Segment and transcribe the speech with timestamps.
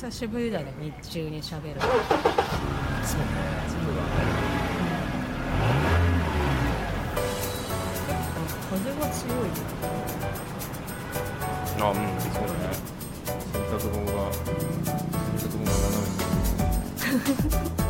[0.00, 1.96] 久しぶりだね日中に喋るそうね。
[3.02, 3.20] そう
[3.96, 4.14] だね
[8.70, 9.50] 風が強い。
[11.80, 12.70] あうんそうだね。
[13.52, 14.46] 洗濯物が洗
[15.36, 17.87] 濯物が斜めに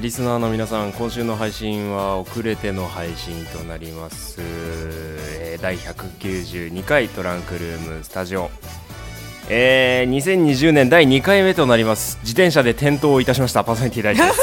[0.00, 8.50] ーリスナーの皆さん今週の配信は遅れての配信となります、えー第192回トランクルームスタジオ。
[9.50, 12.16] えー2020年第2回目となります。
[12.22, 13.62] 自転車で転倒をいたしました。
[13.62, 14.40] パーソナリティ大事です。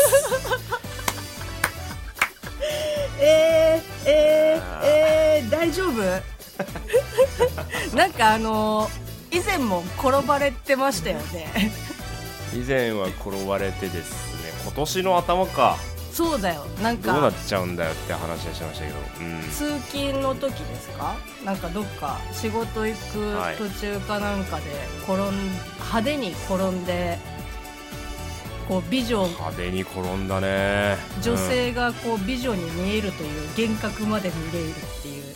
[3.20, 6.04] えー、えー、えー、大丈夫？
[7.98, 11.72] なんかあのー以前も転ばれてましたよね。
[12.54, 14.37] 以前は転ばれてです
[14.78, 15.76] 年の頭か。
[16.14, 16.66] そうだよ。
[16.82, 21.16] なんどうなっかちゃうんだよって話はしてましたけど、うん、通勤の時ですか？
[21.46, 23.56] なんかどっか仕事行くはい。
[23.58, 24.64] 途中かなんかで
[25.04, 25.18] 転ん
[25.76, 27.20] 派手に転んで
[28.68, 30.98] こう美女派手に転んだね。
[31.22, 35.27] 女性がこう美女に見えるという幻覚まで見れるっていう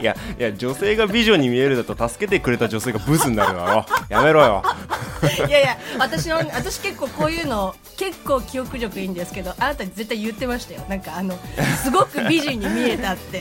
[0.00, 3.86] いやいや女性が美女に見えるだと助けてくれた女性がブスになるだろ。
[4.08, 4.62] やめろよ。
[5.48, 10.84] いやいや私の私結構こういうの結構記憶力いいんですけどあなた絶対言ってましたよ。
[10.88, 11.38] なんかあの
[11.82, 13.38] すごく美人に見えたって。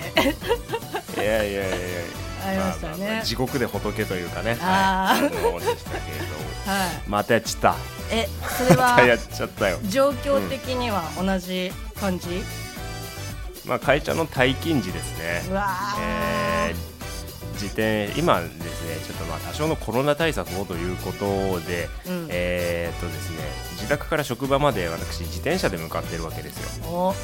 [1.16, 1.78] いやいやいやいや。
[2.48, 4.58] ありましたああね地獄で仏というかね。
[4.62, 5.24] あー。
[5.24, 5.44] はい。
[5.44, 7.10] ものでしたけれどはい。
[7.10, 7.76] またやっちった。
[8.12, 8.28] え
[8.58, 9.80] それまた やはっちゃったよ。
[9.90, 12.44] 状況的には同じ感じ、
[13.68, 15.44] まあ会社の退勤時ですね。
[16.02, 16.98] えー
[17.58, 22.28] 自転今ですねちょっとまあ多少のコロナ対策をということで、うん。
[22.30, 23.38] えーっとですね
[23.72, 26.88] 自宅から職場まで私自転車で向かってるわけですよ。
[26.88, 27.16] お。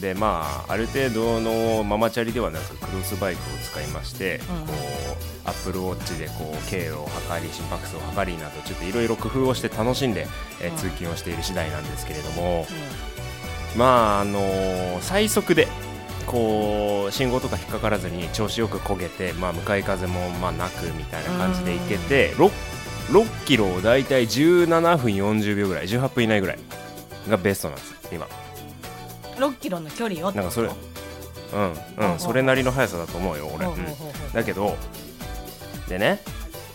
[0.00, 4.40] でまあある程度のママチャリではなくクロスバイクを使いまして、ん。
[4.40, 4.44] こ
[5.44, 10.26] うアップルウォッチでこう経路を測り心拍数を測りなどちょっといろいろ工夫をして楽しんで、
[10.62, 12.66] え通勤をしている次第なんですけれども、
[13.76, 15.68] まああのー最速で
[16.26, 22.50] こう信号とか引っかからずに調子よく焦げて、まあ、向かい風もまあなくみたいな感じで行けて 6,
[23.10, 26.58] 6キロを大体17分40秒ぐらい18分以内ぐらい
[27.28, 28.26] がベストなんです今。
[29.36, 31.64] 6キロの距離をなんかそれうんほ
[31.98, 33.66] ううんそれなりの速さだと思うよ俺、
[34.32, 34.76] だけど
[35.88, 36.20] でね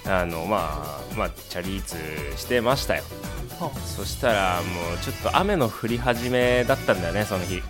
[0.06, 1.96] あのまあまあチャリーツ
[2.38, 3.04] してましたよ。
[3.38, 3.39] ほ
[3.86, 7.58] そしたらもうちょっと雨の降り始めだったんだよねその日。
[7.58, 7.62] う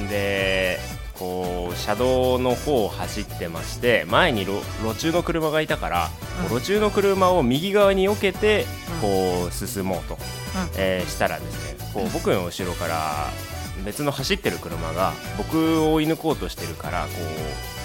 [0.00, 0.08] うん。
[0.08, 0.78] で
[1.18, 4.52] こう車道の方を走ってまして前に路
[4.82, 6.10] 路中の車がいたから、
[6.50, 6.58] うん。
[6.58, 9.00] 路中の車を右側に避けてうん。
[9.00, 10.20] こう進もうと、うん。
[10.76, 13.28] えーしたらですねこう僕の後ろから
[13.84, 17.79] 別の走ってる車が僕を追い抜こうとしてるからこう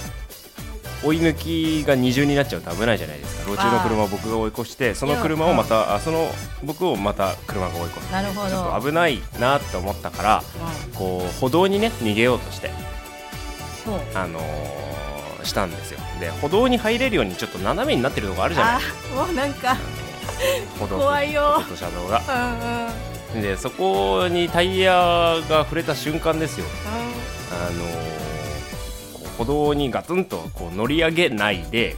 [1.05, 3.51] 追い抜きが二重になっちゃうと危ないじゃないですか。
[3.51, 6.29] 路中の車を僕が追い越してその車をまたあその
[6.63, 8.11] 僕をまた車が追い越す。
[8.11, 8.49] なるほど。
[8.49, 10.43] ちょっと危ないなと思ったから
[10.95, 12.71] こう歩道にね逃げようとして
[14.13, 15.99] あのーしたんですよ。
[16.19, 18.75] で歩道に入れるようにちょっと斜めになってるとこあるじゃない。
[18.75, 19.77] あーもうなんか
[20.79, 21.61] 歩道と怖いよ。
[21.69, 22.21] 歩車道が。
[23.33, 23.41] うんうん。
[23.43, 24.93] でそこにタイヤ
[25.49, 26.65] が触れた瞬間ですよ。
[27.51, 28.24] あのー
[29.37, 31.95] 歩道にガツンとこう乗り上げないで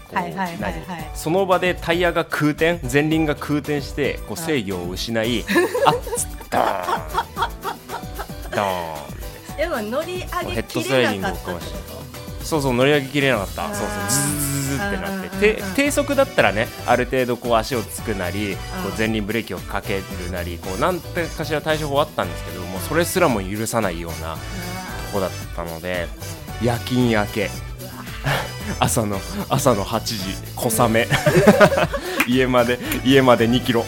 [1.14, 5.46] その場でタイヤが空転前輪が空転してこう制御を失い
[5.86, 7.58] あっつダーン
[8.52, 9.58] ドーン。
[9.58, 13.74] でも乗り上げきれなかったそうそう乗り上げきれなかった。
[13.76, 15.64] そうそうズズズズズってなって。
[15.76, 24.40] 低速だったらねある程度こう足をつくなりこう前輪ブレーキをかけるなりこうなんてかしら対処法あったんですけどもうそれすらも許さないようなと
[25.08, 26.08] とこだったので
[26.62, 27.50] 夜勤明け。
[28.79, 29.19] 朝の
[29.50, 30.18] 朝の8時
[30.56, 31.07] 小雨。
[32.28, 33.81] 家まで家まで2キロ。
[33.81, 33.88] ね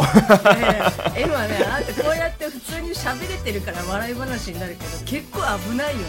[1.16, 6.06] え今ねあんたこうやって普通に喋れてるから笑い話になるけど結構危ないよね。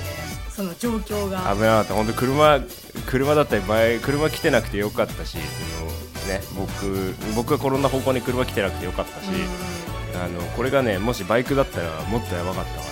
[0.55, 1.53] その状況が。
[1.55, 1.95] 危なかった。
[1.95, 2.61] 本当車
[3.07, 5.39] 車だったり前車来てなくてよかったし
[5.79, 5.91] その
[6.29, 9.29] ね僕僕が転んだ方向に車来てなくてよかったし、
[10.15, 12.90] あのこれがねもしバイクだったらもっとやばかったから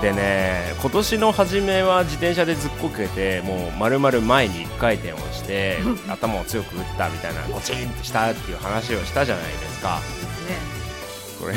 [0.00, 5.78] でね今年の初めは自転車でずっこけてもう丸々前に1回転をして
[6.08, 10.00] 頭を強く打ったみたいなゴチンってしたっていう話をしたじゃないですか。
[11.40, 11.54] これ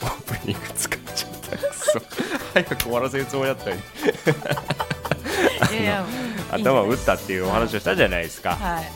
[0.00, 2.00] オープニング使っちゃったくそ
[2.54, 3.82] 早く終わらせるつもりだったのに。
[5.72, 6.04] いやいや
[6.52, 8.50] 頭を打ったっていうお話をしたじゃないですか。
[8.50, 8.90] はい。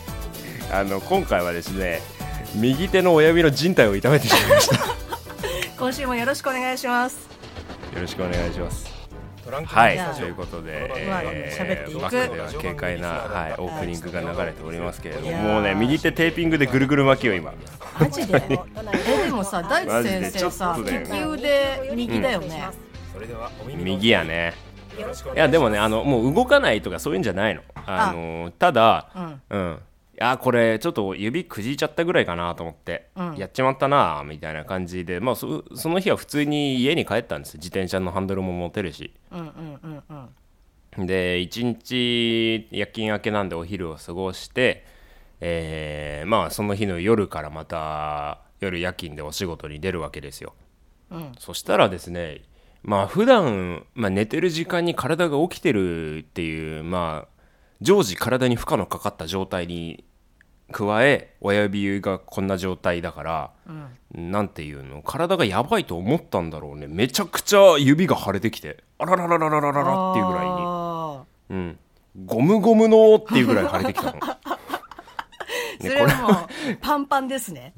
[0.73, 2.01] あの今回はですね
[2.55, 4.77] 右手の親指の靭帯を痛めてしまいました。
[4.77, 4.83] よ
[5.79, 7.32] 今週もよろしくお願いします
[8.01, 9.03] ろしくお願いします。
[9.65, 9.99] はい。
[10.17, 15.33] ということで、まあえーバックでは軽快な、はい、オープニングが流れておりますけれども。
[15.33, 17.53] もうね右手テーピングでぐるぐる巻きよ今。
[17.99, 18.41] マジで？
[18.49, 22.65] えでもさ大地先生さ利き腕右だよね、
[23.67, 24.55] 右やね。
[25.35, 27.63] いやでもねあのもう動かないとかそういうんじゃないの。
[27.87, 29.09] あのただ
[29.51, 29.79] うん、
[30.15, 33.37] いやこれちょっと指くじいちゃったぐらいかなと思って、うん。
[33.37, 37.57] やっちまったなみたいな感じで、まあ、そその日は普通に家に帰ったんです。
[37.57, 39.13] 自転車のハンドルも持てるし。
[39.31, 39.47] うんうん
[39.83, 40.15] うんう
[41.03, 41.07] ん。
[41.07, 44.85] で一日夜勤明けなんでお昼を過ごして、
[45.41, 50.53] えーまあその日の夜からまた夜夜勤でお仕事に出るわけですよ、
[51.11, 51.33] うん。
[51.39, 52.43] そしたらですね
[52.83, 57.32] まあ普段、まあ、寝てる時間に体が起きてるっていうまあ
[57.83, 60.05] 常時体に負荷のかかった状態に
[60.73, 63.51] 加え親指がこんな状態だから、
[64.15, 65.03] なんていうの？
[65.03, 66.87] 体がやばいと思ったんだろうね。
[66.87, 70.51] めちゃくちゃ指が腫れてきてあららららららららっていうぐらいに。
[70.51, 71.79] あうん、
[72.25, 74.21] ゴムゴムのっていうぐらい腫れてきたの、 ね
[75.81, 76.29] これれはも
[76.73, 77.75] うパンパンですね。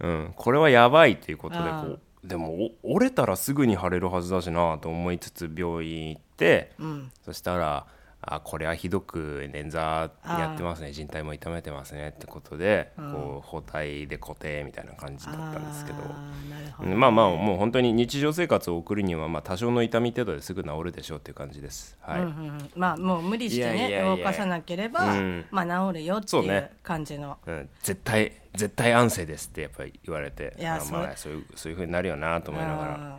[0.00, 7.12] うん、これはやばいっていうことでこあうでもお折れたらすぐに腫れるはずだしなと思いつつ病院行って、うん。
[7.24, 7.86] そしたら
[8.24, 15.98] あこれはひどく捻挫やってますね人体も痛めてますねってことで、こう包帯で固定みたいな感じだったんですけど。
[15.98, 21.98] あーなるほどまあまあもう本当に日常生活を送るにはまあ多少の痛み程度ですぐ治るでしょうっていう感じです。
[22.00, 22.20] はい。
[22.20, 22.70] うんうんうん。
[22.76, 25.44] まあもう無理してねや動かさなければ、うん。
[25.50, 30.54] まあ治るよっていう感じの、うん、絶対絶対安静ですってやっぱり言われて。
[30.58, 31.32] いやあまあそう。
[31.32, 32.94] いうそういう風になるよなと思いながら。
[32.94, 33.16] うん。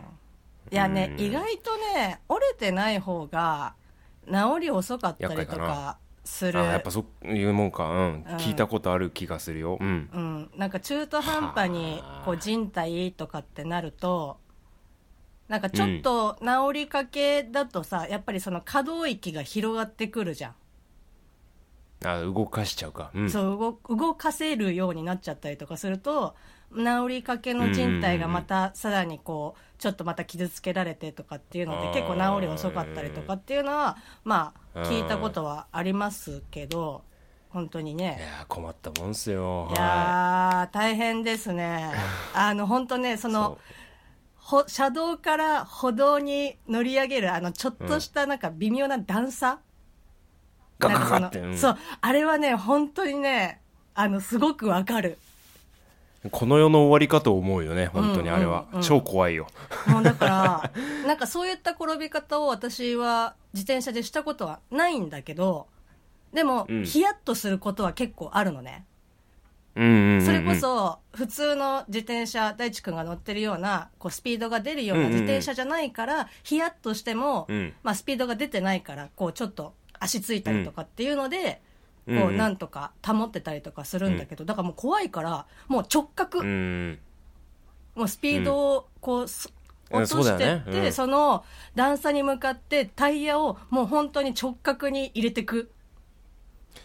[0.72, 1.24] いやね、うん。
[1.24, 3.74] 意外とね折れてない方が
[4.26, 6.58] 治り遅かったりとかかする。
[6.60, 7.84] あやっぱそういうもんか。
[7.84, 9.78] うん、聞いたことある気がするよ。
[9.80, 10.10] うん。
[10.12, 12.24] うん、なんか中途半端にはあ。
[12.24, 14.38] こう人体とかってなると
[15.48, 20.54] なんかちょっと治りかけだとさ、やっぱりその可動域が広がってくるじゃ
[22.02, 23.10] ん、あ動かしちゃうか。
[23.14, 23.30] うん。
[23.30, 26.34] そう動動かせるようになっちゃったりとかすると
[26.76, 34.84] 治りかけの人体がまたさらにこうちょっとまた傷つけられてとかっていうので結構治り遅かったりとかっていうのはまあうん。
[34.84, 37.02] 聞いたことはありますけど
[37.50, 39.68] 本当にいねやー困ったもんっすよ。
[39.70, 39.74] い。
[39.78, 41.92] やー大変ですね。
[42.34, 43.58] あの本当ねその
[44.36, 49.60] ほ車道から歩道に乗り上げるあのちょっとしたなんか微妙な段差、
[50.80, 51.78] なんかそのそう。
[52.00, 53.60] あれはね本当にね
[53.94, 55.18] あのすごくわかる
[56.30, 58.76] この世の終わりかと思うよね本当にあれは、うんうん。
[58.76, 59.46] うん超怖いよ。
[59.86, 60.70] もうだから
[61.06, 65.66] なんかそういった転び方を私は自転車でしたことはないんだけど
[66.32, 66.84] でも、うん。
[66.84, 68.84] ヒヤッとすることは結構あるのね。
[69.76, 70.22] うんうんうんうん。
[70.24, 77.74] それこそ普通の自転車大地君が乗ってるようなこうスピードが出るような自転車じゃないから、ヒヤッとしても、うん。
[77.82, 81.73] まあ、スピードが出てないからこうちょっと足ついたりとかっていうので、うん
[82.06, 86.98] うんこうなんとか保ってたりとかするんだけど、だからもう怖いからもう直角、うん。
[87.94, 89.50] もうスピードをこう落
[89.90, 95.70] としてって、その段差に向かってタイヤをもう本当に直角に入れてく。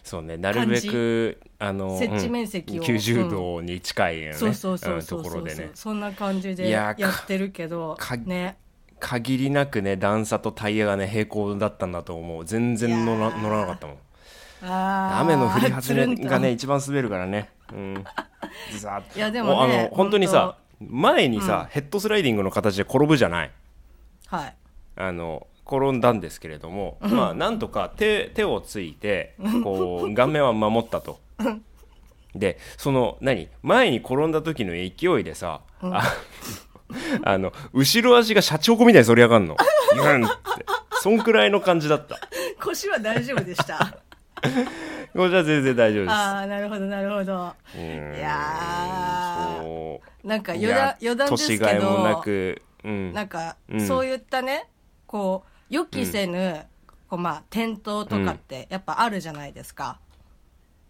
[0.02, 0.36] そうね。
[0.36, 2.82] なるべくあの接地面積を。
[2.82, 2.88] うん。
[2.88, 5.20] 90度に近いよね、そうそうそうそうそう。
[5.20, 5.70] んところでね。
[5.74, 8.56] そんな感じでいややってるけどかね。
[9.00, 12.44] 限りなくね段差とタイヤがね平行だったんだと思う。
[12.44, 13.96] 全然乗ら乗らなかったもん
[14.62, 17.50] 雨の降り始めがね一番滑るからね。
[17.72, 18.04] うん。
[19.16, 20.18] いやでもねあの本当。
[20.18, 23.50] にさ前にさ、ヘッドスライディングの形で転ぶじゃない？
[24.26, 24.54] はい。
[24.96, 31.20] あの転んだんですけれども、まあなんとか手手をついて こう顔面は守ったと。
[32.34, 33.48] でその何？
[33.62, 36.02] 前に転んだ時の勢いでさ、あ
[37.24, 39.56] あの後ろ足がシャチホコみたいに反り上がんの。
[39.94, 40.66] ギュンって。
[41.02, 42.18] そんくらいの感じだった。
[42.62, 43.98] 腰は大丈夫でした
[45.12, 46.12] これじゃ全然大丈夫です。
[46.12, 47.54] ああなるほどなるほど。
[47.74, 50.00] いやー。
[50.24, 51.64] なんか余談余談ですけど。
[51.64, 53.86] 年もなく、うん、なんか、うん。
[53.86, 54.68] そういったね
[55.06, 56.66] こう予期せぬ、
[57.08, 59.98] こうまあ転倒とかってやっぱあるじゃないですか、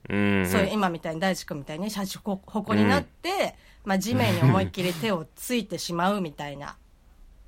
[0.09, 3.55] うんそういう今みたいに大地君みたいにシャチホコになって、
[3.85, 6.77] まあ、地面に思いっきり手をついてしまうみたいな。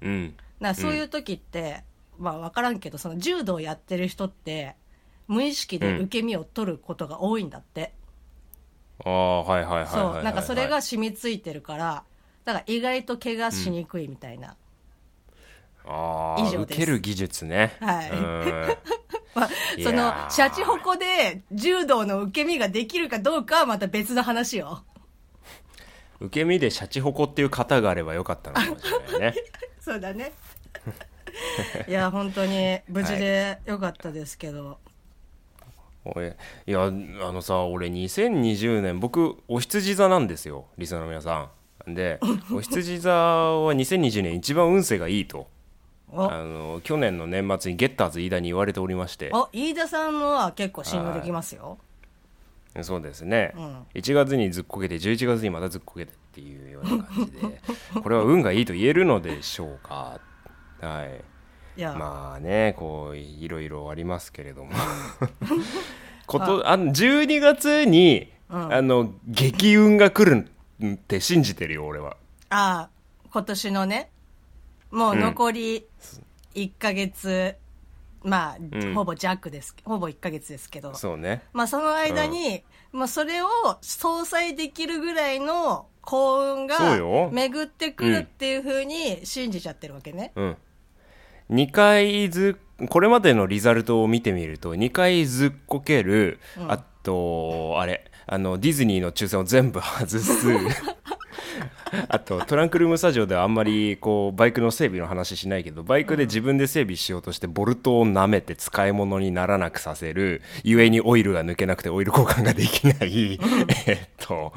[0.00, 0.35] うん。
[0.61, 1.82] なそういう時って、
[2.18, 4.76] まあ分からんけどその柔道やってる人って
[5.29, 7.93] 無意識で受け身を取ることが多いんだって、
[9.05, 12.05] ああはいはいはいそうなんかそれが染みついてるから
[12.45, 14.57] だから意外と怪我しにくいみたいな、
[15.85, 16.76] ああ以上です。
[16.76, 17.76] 受ける技術ね。
[17.81, 18.11] はい。
[18.11, 18.76] うん。
[19.35, 19.49] まあ、
[19.83, 24.85] そのシャチホコで柔道の受け身ができるかどうかはまた別の話よ。
[26.21, 29.35] 受け身でシャチホコっていう型があればよかったのかもしれないね。
[29.81, 30.33] そうだね。
[31.88, 34.91] いや本当に無事でよかったですけど、俺い
[36.66, 41.50] やあのさ俺2020年僕お羊座なんですよリスナーの皆さ
[41.87, 41.94] ん。
[41.94, 42.21] で
[42.52, 45.49] お羊座は2020年一番運勢がいいと。
[46.11, 49.30] おあの去年の年末にゲッターズ飯田に言われておりまして。
[49.32, 51.78] お飯田さんのは結構信用できますよ。
[52.80, 53.87] そうですね、うん。
[53.94, 57.61] 1月にずっこけて11月にまたずっこけてっていうような感じで。
[58.02, 60.18] これは運がいいと言えるのでしょうか。
[60.80, 61.32] はい
[61.76, 64.73] まあねこういろいろありますけれども。
[66.26, 68.75] ことあの12月に、うん。
[68.75, 70.47] あの激運が来る
[70.85, 72.17] って信じてるよ俺は。
[72.50, 72.91] ああ
[73.31, 74.11] 今年のね。
[74.91, 75.87] もう残り
[76.55, 77.57] 1ヶ月、
[78.23, 78.95] まあ、ん。
[78.95, 80.95] ほぼ弱ですほぼ1ヶ月ですけど。
[80.95, 81.43] そうね。
[81.52, 82.62] まあその間に、
[82.93, 83.49] まあそれを
[83.81, 86.79] 相殺できるぐらいの幸運が
[87.31, 90.33] 巡ってくるっていうふうに信じちゃってるわけね。
[90.37, 90.57] うん
[91.50, 92.58] 2回ず
[92.88, 100.49] これまでのリザルトを見てみると2回ずっこける、あとあれあのディズニーの抽選を全部外す。
[102.08, 113.38] あとトランクルームスタジオではあんまりこうバイクの整備の話しないけどバイクで自分で整備しようとしてボルトを舐めて使い物にならなくさせるゆえにオイルが抜けなくてオイル交換ができない。
[113.87, 114.52] えっと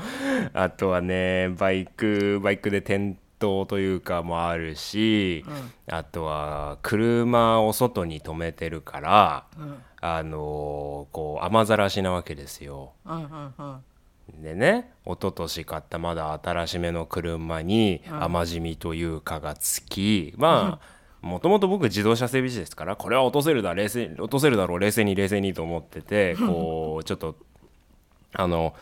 [0.54, 5.46] あとはねバイクバイクで転倒というかもあるし、
[5.88, 9.46] あとは車を外に止めてるから、
[10.02, 12.94] あのこう雨ざらしなわけですよ。
[13.06, 13.84] うんうんうん。
[14.42, 27.36] でね一昨年買ったまだ新しめの車に雨染みというかがつき、まあもともと僕自動車整備士ですからこれは落とせるだ冷静落とせるだろう冷静に冷静にと思っててこうちょっと
[28.34, 28.76] あの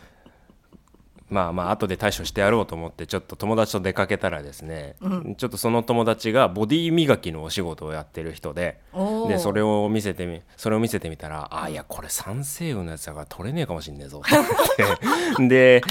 [1.34, 4.94] まあまあ後で対処してやろうと思ってちょっと友達と出かけたらですね、
[5.36, 8.78] ちょっとその友達がボディ磨きのお仕事をやってる人で
[9.26, 14.22] でそれを見せてみそれを見せてみたらあいやこれ酸性雨のやつだから取れねえかもしんねえぞ。
[14.24, 14.96] って思っ
[15.36, 15.82] てで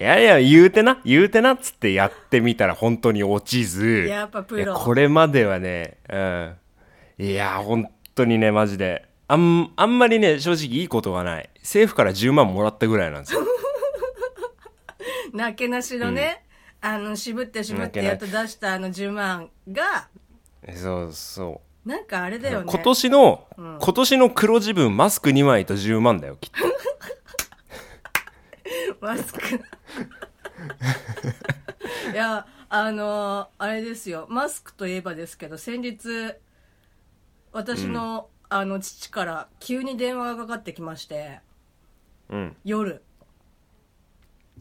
[0.00, 4.62] いやいや言うてな言うてなっつってやってみたら本当に落ちずやっぱプロ。
[4.62, 6.54] いやこれまではねうん。
[7.18, 9.06] いや本当にねマジで。
[9.30, 11.50] あんあんまりね正直いいことがない。
[11.60, 13.40] 政府から10万もらったぐらいなんですよ
[15.32, 16.44] なけなしのね、
[16.80, 20.08] あの渋って渋ってやっと出したあの10万が
[20.74, 21.88] そうそう。
[21.88, 22.66] なんかあれだよね。
[22.68, 26.58] 今年の、今年の黒自分マスク2枚と10万だよきっと。
[29.00, 29.40] マスク。
[32.12, 34.26] いやあのあれですよ。
[34.28, 36.34] マスクといえばですけど先日
[37.52, 41.40] 私の、あの父から急に電話がかかってきまして
[42.28, 42.56] うん。
[42.64, 43.02] 夜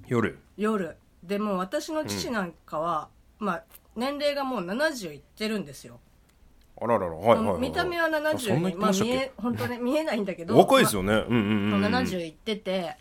[0.08, 0.40] 夜？
[0.58, 0.98] 夜。
[1.24, 3.10] でもう私の父なんかは、
[3.40, 3.64] まあ
[3.96, 6.00] 年齢がもう70いってるんですよ、
[6.80, 11.34] あらららはいはいはい、はい、見た目はあそんな70言にってまあ見え本当ね見えないんだけど若いですよね、うんうんう
[11.70, 11.82] んうん。
[11.82, 12.96] まあ70いってて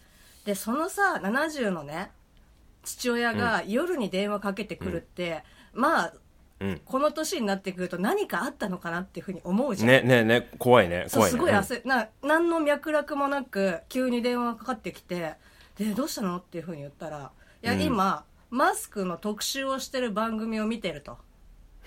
[0.44, 2.10] でそのさ70のね
[2.82, 5.42] 父親が夜に電話かけてくるって、
[5.74, 6.14] まあ
[6.60, 6.80] うん。
[6.84, 11.36] この年になってくると何かあったのかなっていうふうに思うじゃん、ねねね怖いね怖いね。
[11.36, 15.34] すごい焦な何の脈絡もなく急に電話がかかってきて
[15.78, 17.30] でどうしたのっていうふうに言ったら
[17.62, 17.80] いや、うん。
[17.80, 21.18] 今マスクの特集をしてる番組を見てると。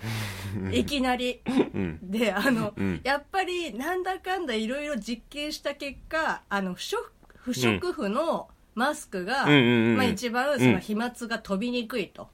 [0.72, 1.42] いきなり。
[1.46, 1.98] うん。
[2.02, 3.00] であの、うん。
[3.04, 7.02] やっぱりなんだかんだいろいろ実験した結果あの不織
[7.36, 9.96] 不織布のマスクが、うんうんうんうん。
[9.96, 12.28] まあ、一番その飛沫が飛びにくいと、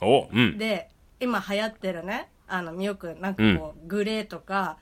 [0.00, 0.58] おうん。
[0.58, 4.78] で今流行ってるねあのよくなんかこう、グレーとか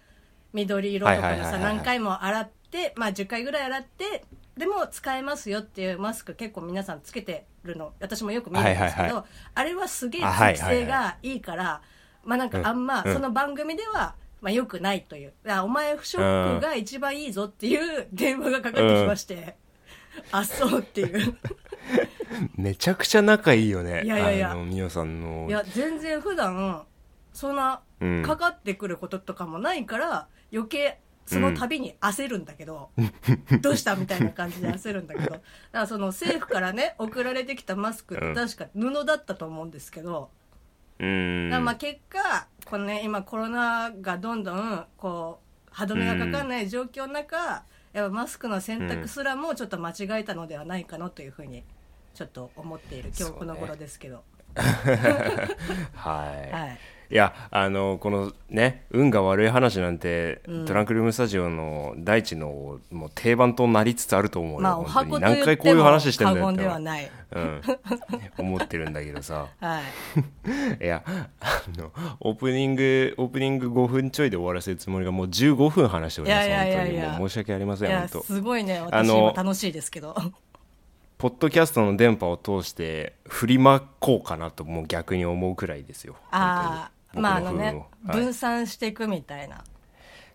[0.52, 4.25] 緑色とかはいのさはいはいはい何回も洗って、まあ、10回ぐらい洗って
[4.56, 10.84] でも使えますよっていうマスク結構皆さんつけてるの私もよく見るんですけど、はいはいはあれはすげえあはい通気はいはい。
[10.84, 11.82] 性がいいから、
[12.25, 13.12] まあなんかあんまうん。
[13.12, 19.56] その番組では、まあ、よくないといういやお前不織布が一番いいぞっていう電話がかかってきまして、
[20.30, 21.37] あそうっていう。
[22.56, 24.02] めちゃくちゃ仲いいよね。
[24.04, 24.52] いやいやいや。
[24.52, 25.46] あのみおさんの。
[25.49, 26.84] いや全然普段
[27.32, 28.23] そんなうん。
[28.23, 32.90] かかってくることとかもないから余計その度に焦るんだけど、
[33.61, 35.31] どうしたみたいな感じで焦るんだけど。
[35.31, 35.40] だか
[35.73, 40.31] らその政府からね送られてきたマスクって確か布だったと思うんですけど、
[40.99, 41.50] うん。
[41.50, 51.64] だまあ結果このね今コロナがどんどんこう歯止めがかかんない状況の中、やっぱマスクの選択すらもちょっと間違えたのではないかなというふうに
[52.14, 54.23] ちょっと思っている今日この頃ですけど、
[54.54, 54.62] は
[56.47, 56.78] い、は い
[57.14, 60.64] いやあのこのね運が悪い話なんて、うん。
[60.66, 66.56] トランクルームスタジオの大地のもう定番となりつつあると思うよ、まあ何回こういう話してん過だよって。
[66.56, 67.09] 言ではない。
[67.30, 67.62] うん、
[68.37, 69.47] 思ってるんだけどさ。
[69.61, 69.80] は
[70.80, 70.83] い。
[70.85, 71.30] いやあ
[71.78, 76.49] のオープニングオープニング5分ちょいで終わらせるつもりがもう15分話しております。
[76.49, 77.02] いやいやいやいや。
[77.02, 78.23] 本当にもう申し訳ありませいやん本当。
[78.25, 78.78] すごいね。
[78.78, 80.16] あ私の今楽しいですけど。
[81.16, 86.16] ポッドキャストの電波を通して振りまこうかなともう逆に思うくらいですよ。
[86.33, 88.21] あまああのねをはい。
[88.21, 89.64] 分散していくみたいな。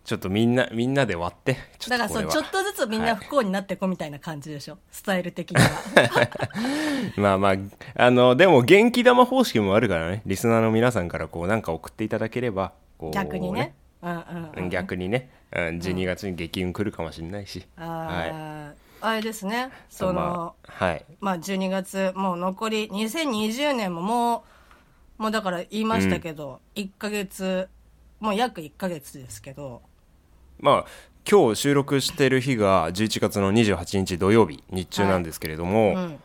[0.05, 1.57] ちょっとみんなみんなで割って。
[1.77, 4.77] ちょだからそうちょっとずつみんな不幸になっていこうみたいな感じでしょ？
[4.91, 5.69] スタイル的には。
[7.17, 7.53] まあまあ
[7.95, 10.21] あのでも元気玉方式もあるからね。
[10.25, 13.75] リスナーの皆さんからこうなんか送っていただければこう逆にね。
[14.01, 14.69] うんうんうん。
[14.69, 18.29] 逆にね、うん、12月に激運来るかもしれないし、あはい。
[18.31, 18.71] ー
[19.01, 19.69] あれですね。
[19.89, 21.05] そのまあ、はい。
[21.19, 24.41] まあ12月もう残り2020年ももう
[25.19, 27.69] もうだから言いましたけど、1ヶ月
[28.19, 29.81] もう約1ヶ月ですけど。
[30.59, 30.85] まあ
[31.29, 36.19] 今日収録してる日が11月の28日土曜日日中なんですけれども、うん。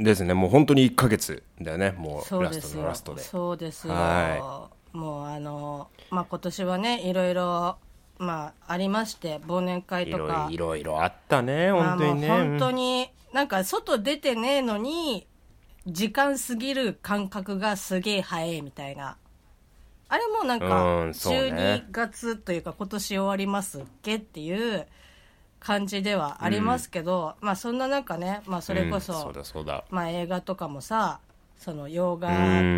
[0.00, 0.34] ですね。
[0.34, 1.92] もう本当に1ヶ月だよね。
[1.92, 3.22] もうラストのラストで。
[3.22, 7.76] そうですよ、はもうあのまあ今年はねいろいろ
[8.18, 10.48] まあありまして忘年会とか。
[10.50, 15.26] いろいろあったねまあ本当にね、もう本当になんか外出てねえのに
[15.86, 19.16] 時間過ぎる感覚がすげえ早いみたいな。
[20.08, 21.86] あれもなんかうんそうね。
[21.88, 24.86] 12月というか今年終わりますっけっていう
[25.60, 29.84] 感じではありますけど、まあそんな中ね、まあ、それこそ,、うんそうだそうだ。
[29.90, 31.20] まあ、映画とかもさ
[31.58, 32.28] その洋画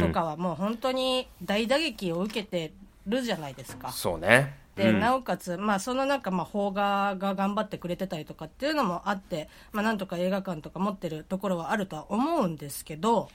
[0.01, 2.73] とかはもう本当に大打撃を受けて
[3.07, 3.91] るじゃないですか。
[3.91, 4.29] そうね。
[4.29, 5.01] で、うん。
[5.01, 13.29] なおかつ、まあ、その中、まあ、邦画が頑張ってくれてたりとかっていうのもあって、まあ、なんとか映画館とか持ってるところはあるとは思うんですけど、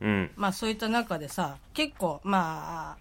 [0.00, 0.30] うん。
[0.36, 2.98] まあ、そういった中でさ結構まあ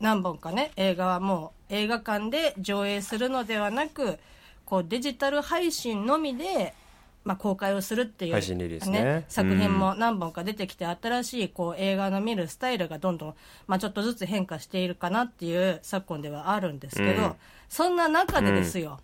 [0.00, 4.18] 何本かね映画はもう映画館で上映するのではなく
[4.64, 6.74] こうデジタル配信のみで、
[7.24, 9.24] まあ、公開をするっていう、配信リリースね。
[9.28, 13.34] 作品も何本か出てきて、新しいこう映画の見るスタイルがどんどん、
[13.66, 17.34] まあ、ちょっとずつ変化しているかなっていう昨今ではあるんですけど、うん。
[17.68, 19.00] そんな中でですよ、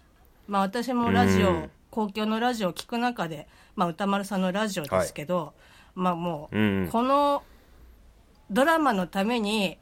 [0.47, 5.55] まあ、私もラジオ、うん公共のラジオを聞く中で、まあ、歌丸さんのラジオですけど、
[5.95, 6.89] まあもう、うん。
[6.93, 7.43] この
[8.51, 9.79] ドラマのために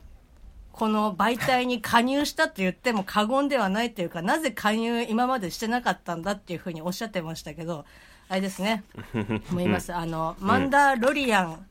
[0.73, 7.87] この媒体に加入したと言っても過言ではないというかなぜ加入今までしてなかったんだっていうふうにおっしゃってましたけど
[8.29, 8.83] あれですね。
[9.51, 11.67] 思います、あのマンダロリアン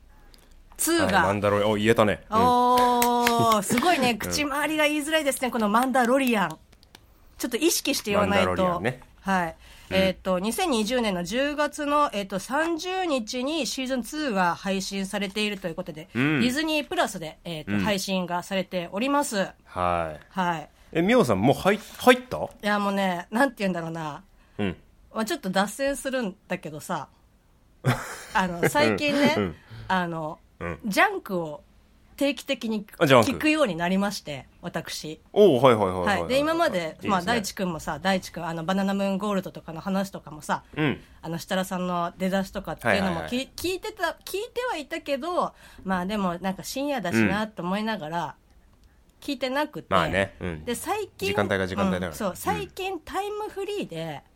[0.78, 2.40] 2はい、が、マンダロリお言えたね、うん。
[2.40, 4.16] おー すごいね。
[4.16, 6.58] 口周りが言いづらいですねこのマンダロリアン。
[7.38, 8.82] ちょっと意識して言わないと、
[9.22, 9.56] はい。
[9.92, 16.42] えっ、と2020年の10月の、えー、と30日にシーズン2が配信されているということで、うん。
[16.42, 17.80] ディズニープラスで、えーとうん。
[17.82, 19.48] 配信がされております。
[19.66, 20.20] はい。
[20.30, 20.70] はい。
[20.94, 22.38] えみおさんもう入入った？
[22.38, 24.24] いやもうねなんて言うんだろうな、
[24.58, 24.76] うん
[25.16, 27.08] まあ、ちょっと脱線するんだけどさ
[28.34, 29.56] あの最近ね、うん
[29.88, 30.80] あの、うん。
[30.86, 31.62] ジャンクを
[32.18, 35.20] 定期的に聞くようになりまして私。
[35.34, 36.30] おおはいはいはいはいはい。
[36.30, 41.02] で今までまあ、大地君もさ大地君あのバナナムーンゴールドとかの話とかもさうん。
[41.22, 48.36] あの設楽さんの出だしとかっていうのもはい聞いてた聞いてはいたけどまあでもなんか深夜だしなと思いながら
[49.22, 50.36] 聞いてなくて、まあね。
[50.40, 50.66] うん。
[50.66, 52.12] で最近時間帯が時間帯だから。
[52.12, 52.16] うん。
[52.16, 54.35] そう最近タイムフリーで、うん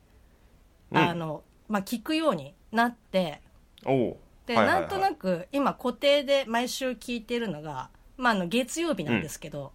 [0.91, 3.41] あのまあ、聞くようになって。
[4.45, 9.71] で、なんとなく今固定で毎週聞いてるのが、まあ、あの月曜日なんですけど、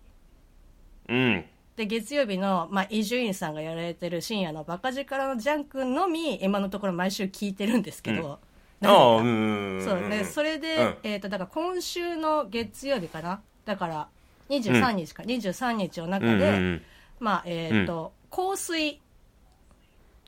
[1.09, 1.44] うん。
[1.77, 8.38] で月曜日のまあ伊集院さんがやられてる深夜のバカ力のジャンクのみ今のところ毎週聞いてるんですけど、
[8.81, 10.96] なぜかああうんそうでそれで、うん。
[11.05, 13.40] えー、とだから今週の月曜日かな。
[13.64, 14.09] だから
[14.50, 16.83] 23日か、23日の中で、うんうんうん。
[17.20, 19.00] まあえっ、と、香水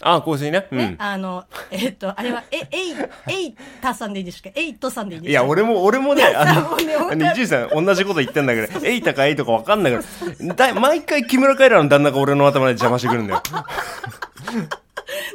[0.03, 0.69] あ香水ね。
[0.71, 2.95] うね、んあのえっ、とあれはええい
[3.29, 6.77] えいたさんでいいですかえいとさんでいいですかいや俺も俺もねあの
[7.11, 10.03] あの伊集院さん同じこと言ってんだけどエイタかエイとか分かんないか
[10.47, 13.43] らだい毎回木村カエラの旦那が俺の頭で邪魔してくるんだよ。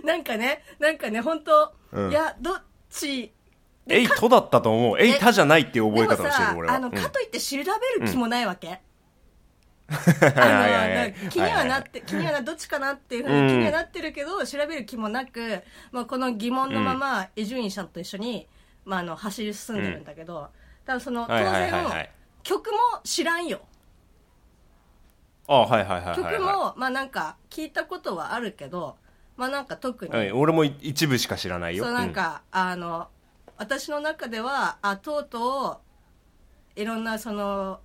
[0.04, 2.12] なんかねなんかね本当、うん。
[2.12, 3.32] いやどっち？
[3.90, 5.00] エイトだったと思う。
[5.00, 6.76] エイタじゃないっていう覚え方をしてさる俺は。
[6.76, 7.64] あの、うんかといって調べ
[8.06, 8.82] る気もないわけ、はい
[9.92, 13.22] あの気にはなって、気にはなどっちかなってい。
[13.22, 18.48] うふううんに気にはなってるけど、調べる気もなく、まあ、この疑問のまま伊集院さんと一緒に、
[18.86, 20.50] まあ、あの走り進んでるんだけど、
[20.86, 22.10] 多分その当然、
[22.44, 23.62] 曲も知らんよ。
[25.48, 26.40] あはいはいはいはい曲はい。
[26.40, 28.96] も、まあなんか聞いたことはあるけど
[29.36, 31.84] まあなんか特に、はい俺も一部しか知らないよ。
[31.84, 33.08] そうなんか、あの
[33.58, 35.82] 私の中ではあとうと
[36.76, 37.80] ういろんなその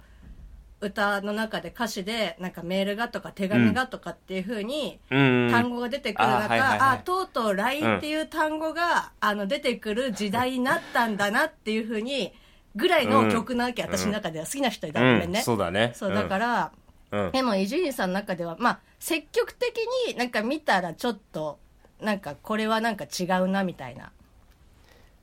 [0.81, 12.33] 歌の中で歌詞でなんかメールがとか手紙がとかっていう風にうん単語が出てくる中、あはいはいはいあとうとう LINE っていう単語が、あの出てくる時代になったんだなっていう風に
[12.75, 15.93] ぐらいの曲なわけ、うん私の中では好きな人いたうんごめんね、そうだね。
[15.95, 16.73] そうだから、
[17.11, 17.33] うん。
[17.33, 21.59] でも伊集院さんの中ではまあ積極的になんか見たらちょっと
[22.01, 24.13] なんかこれはなんか違うなみたいな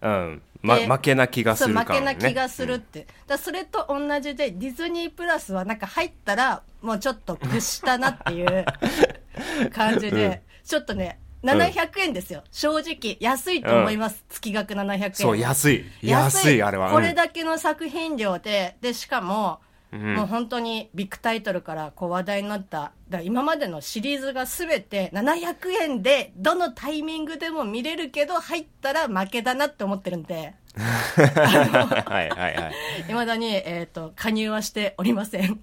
[0.04, 0.42] うん。
[0.62, 8.66] まで負けな気がする感、ね、負けな気がするって、だからそれと同じでディズニープラスはなんか入ったらもうちょっと屈したなっていう
[9.74, 10.40] 感じで、うん。
[10.66, 15.14] ちょっとね700円ですよ、正直安いと思います、月額700円。
[15.14, 15.86] そう安い。
[16.02, 16.92] 安いあれは。
[16.92, 19.60] これだけの作品量ででしかも、
[19.94, 20.16] うん。
[20.16, 22.94] もう本当にビッグタイトルからこう話題になった。
[23.24, 30.56] 今までのシリーズが全て700円でどのタイミングでも見れるけど入ったら負けだなって思ってるんで。
[30.76, 32.74] はいはいはい。
[33.08, 35.60] いまだに、えー、と加入はしておりません。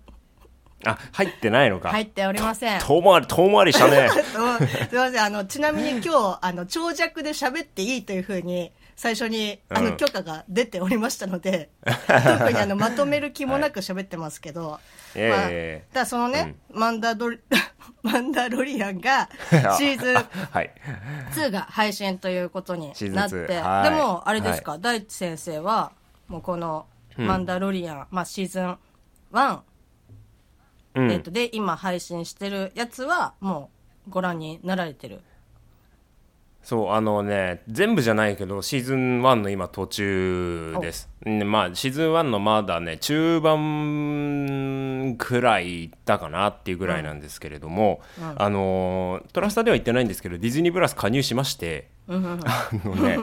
[0.85, 1.91] あ入ってないのか。
[1.91, 2.81] 入っておりません。
[2.81, 4.09] 遠回り遠回りしたね。
[4.89, 5.21] すいません。
[5.21, 9.85] あのちなみに今日あの長尺で喋っていいというふうに最初にあうん。
[9.87, 11.71] の許可が出ておりましたので、
[12.07, 14.79] 特にあのまとめる気もなく喋ってますけど、ま
[15.17, 17.39] あ、やいやだそのね、マンダドリ
[18.03, 19.31] マンダロリアンが
[19.79, 20.17] シーズン
[20.51, 20.71] はい。
[21.33, 22.95] 2が配信ということになっ
[23.31, 23.91] て、2はい。
[23.91, 25.93] でもあれですか、大地先生は
[26.29, 26.85] もうこの
[27.17, 28.79] 「マンダロリアン」まあ、シーズン
[29.33, 29.61] 1、
[30.97, 31.11] うん。
[31.11, 33.71] えっとで今配信してるやつはも
[34.07, 35.23] うご覧になられてる
[36.63, 48.01] そうあのね全部じゃないけどシーズン1の今途中です、うんまあシーズン1のまだね中盤くらいいったかなっていうぐらいなんですけれども、
[48.37, 52.13] あのトラスタでは言ってないんですけどディズニープラス加入しまして、 あ
[52.85, 53.19] のね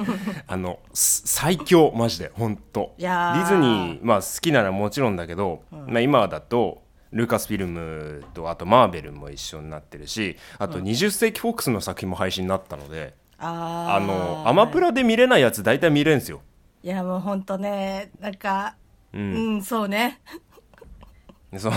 [0.48, 2.94] あのす最強マジで本当。
[2.98, 13.96] ディズニー、まあ、好きならもちろんだけど、まあ、今だとルーカスフィルムとあとマーベルも一緒になってるしあと20世紀フォックスの作品も配信になったので、あー。
[13.96, 16.42] あのアマプラで見れないやつ大体見れるんですよ。
[16.84, 18.76] いやもう本当ねなんか
[19.14, 20.22] ううんん、そうね。
[21.58, 21.74] そう。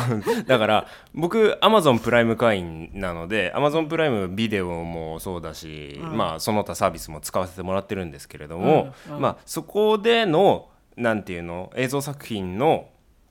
[0.47, 12.89] だから僕アマゾンプライム会員なのでアマゾンプライムビデオもそうだし、まあその他サービスも使わせてもらってるんですけれども、まあそこでのなんていうの映像作品の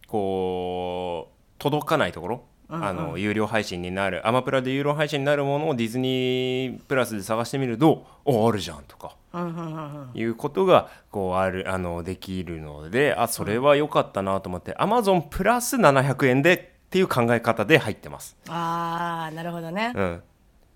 [0.07, 9.15] こう届かないところ、あの有料配信になるアマプラで有料配信になるものをディズニープラスで探してみるとおあるじゃんとか。
[10.15, 16.55] いうことがこうあるあのできるのであそれは良かったなと思ってアマゾンプラス700円で
[16.87, 18.35] っていう考え方で入ってます。
[18.47, 19.93] ああなるほどね。
[19.95, 20.23] うん、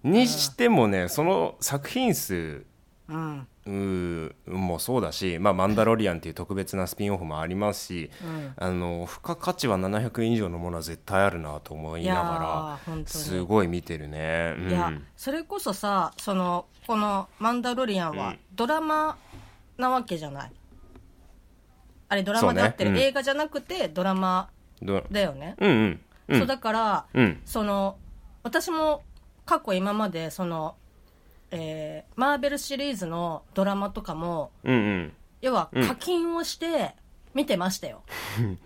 [0.04, 2.64] にしてもねその作品数
[3.10, 8.12] うんうーもそうだし、まあ、マンダロリアンっていう特別なスピンオフもありますし、
[8.58, 14.56] あの付加価値は700円以上のものは絶対あるなと思いながらすごい見てるね。
[14.58, 14.70] うん。
[14.70, 19.18] いや、それこそさそのこの「マンダロリアン」はドラマ
[19.78, 20.52] なわけじゃない、
[22.10, 23.06] あれドラマであってる、ねうん。
[23.06, 24.50] 映画じゃなくてドラマ
[24.82, 26.02] どだよね、うんうん。
[26.28, 26.40] うん。
[26.40, 27.42] そうだから、うん。
[27.46, 27.98] その
[28.44, 29.04] 私も
[29.46, 30.76] 過去今までその、
[31.54, 35.14] えーマーベルシリーズのドラマとかもうんうん。
[35.42, 36.96] 要は課金をして
[37.34, 38.04] 見てましたよ、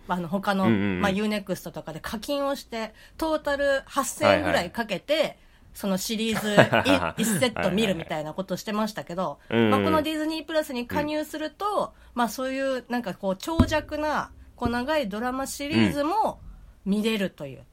[0.08, 1.02] あの他の、うんうんうん。
[1.02, 5.40] まあ、UNEXT とかで課金をしてトータル8000円ぐらいかけて、
[5.74, 9.70] そのシリーズ 1セット見るみたいなことしてましたけど、うんうん。
[9.72, 16.40] まあ、このディズニープラスに加入すると、まあ、そういうなんかこう長尺なこう長いドラマシリーズも
[16.84, 17.64] 見れるという、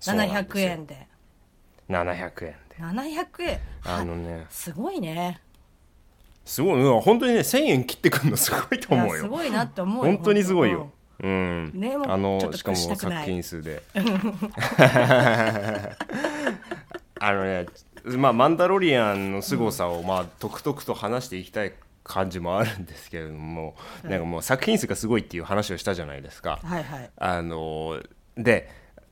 [0.00, 0.64] そうなんですよ。
[0.68, 1.08] 円で。
[1.88, 2.52] 700円。
[2.52, 3.60] で700円。
[3.84, 4.46] あのね。
[4.50, 5.40] すごいね。
[6.44, 9.14] すごい、うん、本当にね1000円切ってくるのすごいとい思うよ。
[9.14, 10.90] やすごいなって思うよ本当にすごいよ、
[11.22, 11.70] うん。
[11.74, 13.82] ねあのしかも作品数で。
[17.20, 17.66] あのね
[18.04, 27.10] まあマンダロリアンの凄さをまあとくとくと話していきたい感じもあるんですけれども、なんかもう作品数がすごいっていう話をしたじゃないですか、はいはい。
[27.16, 28.02] あの
[28.36, 28.68] で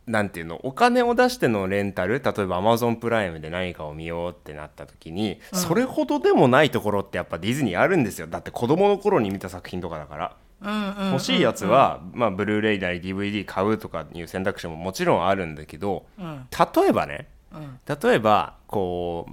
[0.07, 8.27] なんていうのお金を出してのレンタル例えばアマゾンプライムで何かを見ようってなった時に、それほどでもないところってやっぱディズニーあるんですよ。
[8.27, 10.37] だって子供の頃に見た作品とかだから。
[10.63, 16.47] うんうん欲しいやつは、まあ、ブルーレイなり DVD 買うとかいう選択肢ももちろんあるんだけど、ん。
[16.51, 17.81] 例えばね、ん。
[17.87, 19.27] 例えばこ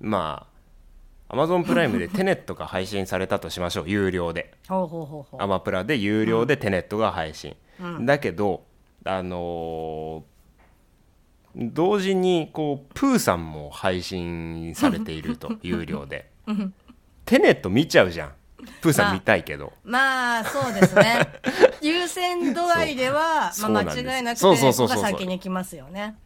[0.00, 0.46] うま
[1.28, 3.88] あアマゾンプライムでテネットが配信されたとしましょう。
[3.88, 4.54] 有料で。
[5.38, 7.54] アマプラで有料でテネットが配信、
[8.02, 8.64] だけど
[9.04, 10.38] あのー
[11.58, 16.30] 同時にこうプーさんも配信されていると有料で。
[17.24, 18.32] テネット見ちゃうじゃん。
[18.80, 21.26] プーさん見たいけど、まあそうですね。
[21.82, 26.16] 優先度合いでは、まあ、間違いなくて先に来ますよね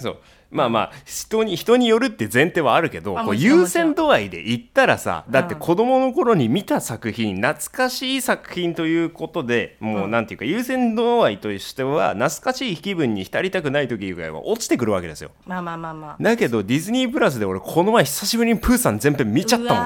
[0.00, 0.16] そう。
[0.50, 15.30] まあまあ人に人によるって前提はあるけどあこう優先度合いで言ったらさだってうん子供の頃に見た作品懐かしい作品ということでもうなんていうか優先度合いとしては懐かしい気分に浸りたくない時以外は落ちてくるわけですよ。
[15.46, 16.16] まあまあまあまあ。
[16.20, 19.84] だけどディズニープラスで俺この前久しぶりにプーさん全編見ちゃったもん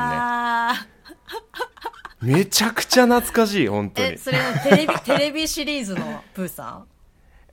[2.32, 2.38] ね。
[2.38, 4.18] めちゃくちゃ懐かしい本当に。
[4.18, 6.84] それはテレビテレビシリーズのプーさん？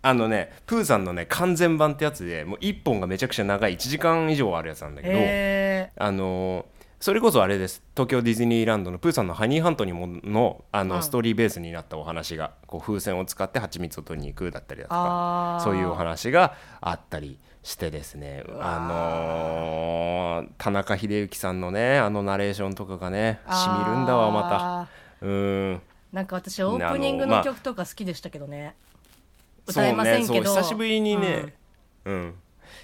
[0.05, 7.83] あのねプーさんのね完全版ってやつでもう1本がめちゃくちゃ長い1時間以上あるやつなんだけど、えあのーそれこそあれです。
[7.95, 11.03] 東京ディズニーランドのプーさんのハニーハントにものあの、うん。
[11.03, 18.45] ストーリーベースになったお話がこう風船を使って蜂蜜を取りに行くだったりだとかそういうお話があったりしてですね。
[18.57, 24.87] あのー田中秀幸さんのねあのナレーションとかがねしみるんだわまあ
[25.19, 25.25] た。
[25.25, 25.75] うーん。
[25.75, 25.79] ー
[26.13, 28.75] なんか私オープニングあの曲とか好きでしたけどね、
[29.67, 30.55] 歌えませんねけど。
[30.55, 31.55] 久しぶりにね
[32.05, 32.35] うん、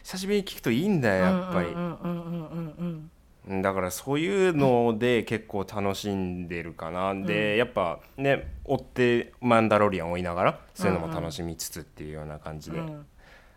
[0.04, 2.74] 久しぶりに聞くといいんだよやっぱり、うんうんうんうんうん。
[2.78, 3.12] うんうん
[3.50, 13.06] だからそういうので結構楽しんでるかな、でやっぱね追って「マンダロリアン」を追いながらそういうのも楽しみつつっていうような感じで、うん。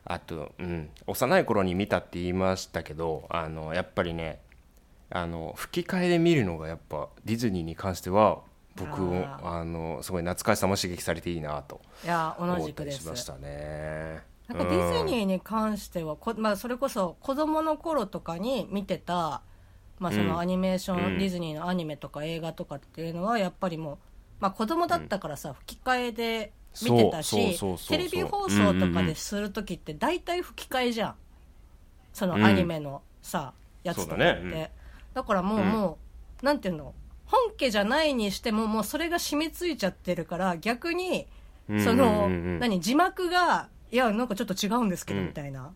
[0.04, 4.40] あと、うん、幼い頃に見たって言いましたけどあのやっぱりね
[5.10, 8.40] あの吹き替えで見るのがやっぱディズニーに関しては
[8.76, 11.80] 僕もああのすごい懐かしさも刺激されていいなと
[12.38, 14.22] 思ったりしましたね。
[14.48, 19.42] なんかディズニーに関してはこ、まあ、それこそ子供の頃とかに見てた、
[19.98, 20.28] まあ、そうん。
[20.28, 21.18] のアニメーション、うん。
[21.18, 23.98] ディズニーのアニメとか映画とかっていうのはやっぱりもう、
[24.40, 27.58] まあ、子供だったからさ、吹き替えで見てたし
[27.88, 31.14] テレビ放送とかでする時って大体吹き替えじゃん。
[32.12, 33.54] そのアニメのさ、
[33.84, 34.24] やつとかって。
[34.24, 34.72] だね。
[35.14, 35.68] からもう、うん。
[35.68, 35.98] も
[36.42, 36.92] うなんていうの？
[37.32, 41.26] 本家じゃないにしてももうそれが染みついちゃってるから逆に
[41.82, 45.70] その、何字幕がいやなんかちょっと違うんですけど、うんみたいな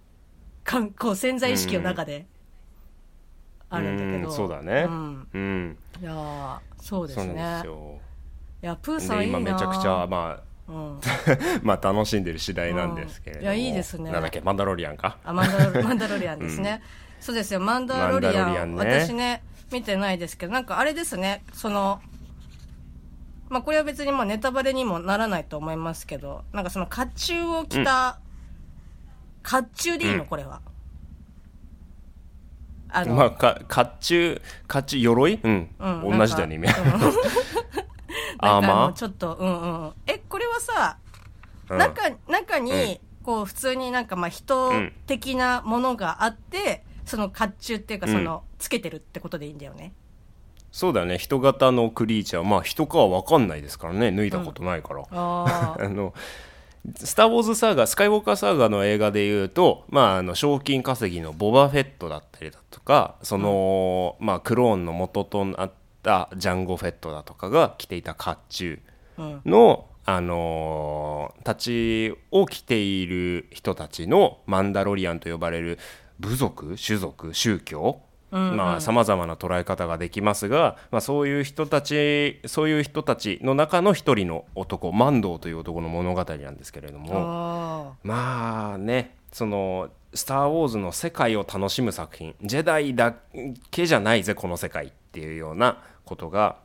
[0.64, 2.27] かんこう潜在意識の中で
[3.71, 4.87] あるんだけど、うんそうだね。
[4.88, 5.29] うん。
[5.33, 5.79] うん。
[6.01, 7.35] いやーそうですね。
[7.35, 7.99] ですよ。
[8.62, 11.01] いやプーさん今めちゃくちゃまあうん、
[11.62, 13.57] まあ楽しんでる次第なんですけれども、うん。
[13.59, 14.11] いやいいですね。
[14.11, 15.19] なんだっけマンダロリアンか？
[15.25, 16.83] あマンダロマンダロリアンですね、
[17.21, 18.35] そうですよマンダロリアン。
[18.35, 19.01] マンダロリアンね。
[19.01, 19.42] 私ね
[19.73, 21.43] 見てないですけどなんかあれですね。
[21.53, 22.01] その
[23.49, 28.19] まあこれは別にまあネタバレにもならないと思いますけどなんかその甲冑を着た、
[29.45, 30.23] 甲冑でいいの？
[30.23, 30.27] うん。
[30.27, 30.61] これは、
[32.89, 35.41] あの、まあか甲冑甲冑鎧？
[35.43, 36.55] うん、うん同じだよね。
[36.57, 36.67] 意味
[38.41, 39.93] なあちょっとうんうん。
[40.07, 41.79] えこれはさ、ー、うん。
[41.79, 49.92] 中中にこう普通になんかまあ人的なものがあって、その甲冑っていうかそのつけてるってことでいいんだよね、
[50.73, 51.16] そうだよね。
[51.16, 52.45] 人型のクリーチャー。
[52.45, 54.12] まあ人かは分かんないですからね。
[54.12, 56.12] 脱いだことないから、あ あの
[56.95, 68.79] スター・ウォーズサーガスカイウォーカーサーガの映画でいうと、まあ、あの賞金稼ぎのボバフェットだったりだとかその、まあ、クローンの元となったジャンゴ・フェットだとかが着ていた甲冑
[69.19, 69.42] あうん。
[69.45, 75.79] の、あのー、たちを着ている人たちのマンダロリアンと呼ばれる
[76.21, 78.01] 部族種族宗教
[78.81, 93.15] さまざまな捉え方ができますが、まあ、そういう人たちそういう人たちの中の一人の男マンドーという男の物語なんですけれどもあまあねその「スター・ウォーズ」の世界を楽しむ作品ジェダイだ
[93.71, 96.57] けじゃないぜこの世界っていうようなことが、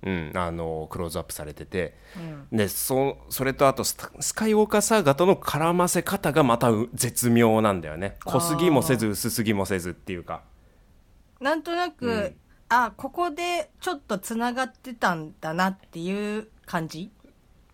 [0.00, 1.96] うん、あのクローズアップされてて。
[2.16, 2.20] ー
[2.52, 2.56] うん。
[2.56, 3.96] でそそれとあとス
[4.34, 8.16] カイウォーカーサーガとの絡ませ方がまたう絶妙なんだよね。
[8.24, 10.42] 濃すぎもせず薄すぎもせずっていうか。
[11.40, 12.36] なんとなく、うん。
[12.68, 17.10] あここでちょっとつながってたんだなっていう感じ？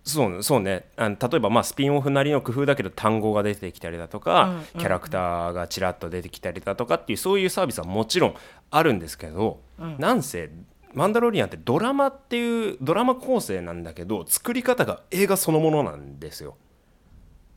[0.02, 0.86] そうそうね。
[0.96, 4.64] あの例えばまあスピンオフなりの工夫だけど単語が出てきたりだとか、うんうん。
[4.78, 8.34] キャラクターがちらっと出てきたりだとかっていうそういうサービスはもちろん
[8.70, 9.96] あるんですけど、うん。
[9.98, 10.50] なんせ
[10.94, 16.56] 「マンダロリアン」ってドラマっていうドラマ構成なんだけど作り方が映画そのものなんですよ。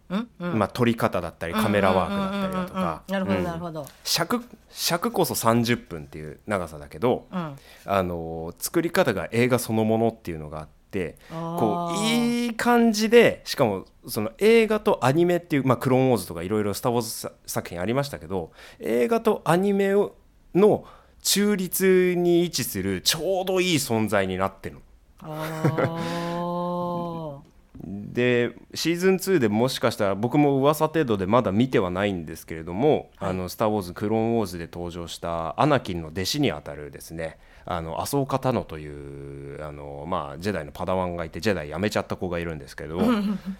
[0.09, 0.59] うんうん。
[0.59, 3.03] まあ、撮り方だったりカメラワークだったりだとか。
[3.09, 3.43] なるほどうん。
[3.43, 3.85] なるほど。
[4.03, 7.55] 尺尺こそ30分っていう長さだけど、うん。
[7.85, 20.15] あの作り方が映画そのものっていうのがあってこういい感じでしかもその映画とアニメっていう、まあ、クローンウォーズとかいろいろ「スター・ウォーズさ」作品ありましたけど映画とアニメを
[20.55, 20.85] の
[21.27, 24.77] 中立に位置するちょうどいい存在になってる
[25.21, 27.43] の。
[27.83, 37.37] でシーズン2でもしかしたら僕も噂程度でまだ見てはないんですけれども「あのスター・ウォーズクローン・ウォーズ」で登場したアナキンの弟子にあたるですね
[37.69, 42.99] あの麻生カタノというあの、まあ、ジェダイのパダワンがいてジェダイ辞めちゃった子がいるんですけど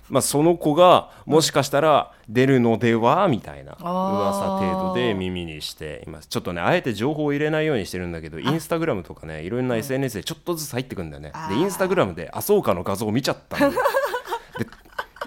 [0.10, 6.28] まあその子がもしかしたら出るのではみたいな噂程度で耳にしています。
[6.28, 11.34] ちょっとねあえて情報を入れないようにしてるんだけどインスタグラムとかねいろんな SNS でちょっとずつ入ってくんだよね。
[11.50, 13.58] でインスタグラムで麻生カの画像を見ちゃった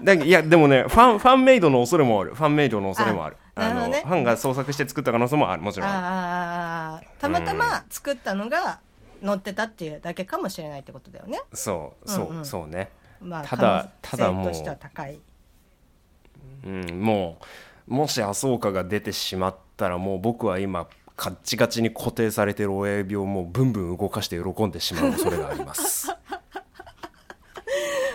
[0.02, 2.34] だいやでもねファンファンメイドの恐れもある。
[2.34, 3.36] ファンメイドの恐れもある。
[3.54, 4.00] あなるほどね。
[4.02, 5.62] のファンが創作して作った可能性もある。
[5.62, 5.88] もちろん。
[5.88, 8.80] あたまたま作ったのが
[9.24, 11.40] 載ってたっていうだけかもしれないってことだよね。
[11.52, 12.44] そうそう、うんうん。
[12.44, 12.90] そうね。
[13.20, 14.52] まあただただもう
[16.62, 17.38] うん、も
[17.88, 20.86] うもし麻生家が出てしまったらもう僕は今
[21.16, 26.08] カッチカチに固定されてる親指をもうブンブン動かして喜んでしまう恐れがあります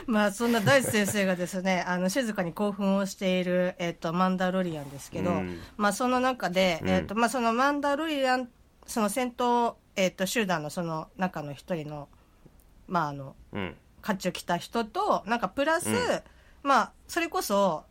[0.08, 5.60] まあそんな大地先生がですね あの静かに興奮をしている、えっとマンダロリアンですけど、うん。
[5.78, 6.90] まあその中で、うん。
[6.90, 8.50] えっとまあ、そのマンダロリアン
[8.86, 12.08] その戦闘、えっと集団のその中の一人の
[12.88, 13.76] まああのうん。
[14.02, 16.22] 甲冑着た人となんかプラス、うん。
[16.64, 17.86] まあそれこそ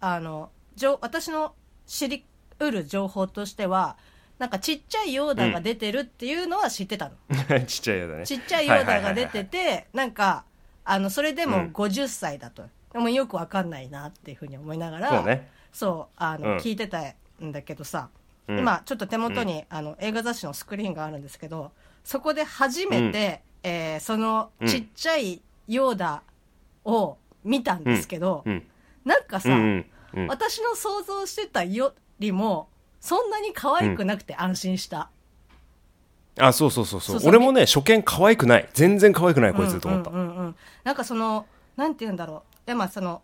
[0.00, 1.54] あの情私の
[1.86, 2.24] 知り
[2.58, 3.96] うる情報としては
[4.38, 7.16] なんかちっちゃいヨーダが出てるっていうのは知ってたの、
[7.66, 8.26] ちっちゃいやだね。
[8.26, 10.44] ちっちゃいヨーダが出ててなんか
[10.90, 11.72] あのそれでもうん。
[11.72, 15.48] 50歳だと、でもよくわかんないなっていうふうに思いながらそうね。
[15.72, 16.56] そうあの、うん。
[16.58, 17.00] 聞いてた
[17.44, 18.08] んだけどさ、
[18.48, 18.58] うん。
[18.58, 21.70] 今ちょっと手元に、あの映画雑誌のスクリーンがあるんですけど
[22.02, 26.22] そこで初めて、えーそのちっちゃいヨーダ
[26.84, 28.66] を見たんですけど、うん。
[29.04, 30.26] なんかさ、うんうんうん。
[30.26, 32.68] 私の想像してたよりも
[33.00, 35.08] そんなに可愛くなくて安心した、
[36.40, 37.20] あそうそうそうそう。
[37.24, 38.68] 俺もね初見可愛くない。
[38.74, 40.94] 全然可愛くないこいつと思った、うんうんうんうんなん。
[40.94, 42.66] かそのなんて言うんだろう。
[42.66, 43.22] でまあその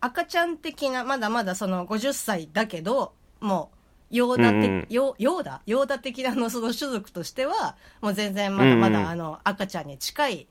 [0.00, 3.70] 赤ちゃん的なまだまだその50歳だけども
[4.12, 4.86] うヨーダ的、うんうん。
[4.88, 5.62] ヨヨーダ？
[5.66, 9.04] ヨーダ的なのその種族としてはもう全然まだまだ、うん。
[9.04, 10.46] うんあの赤ちゃんに近い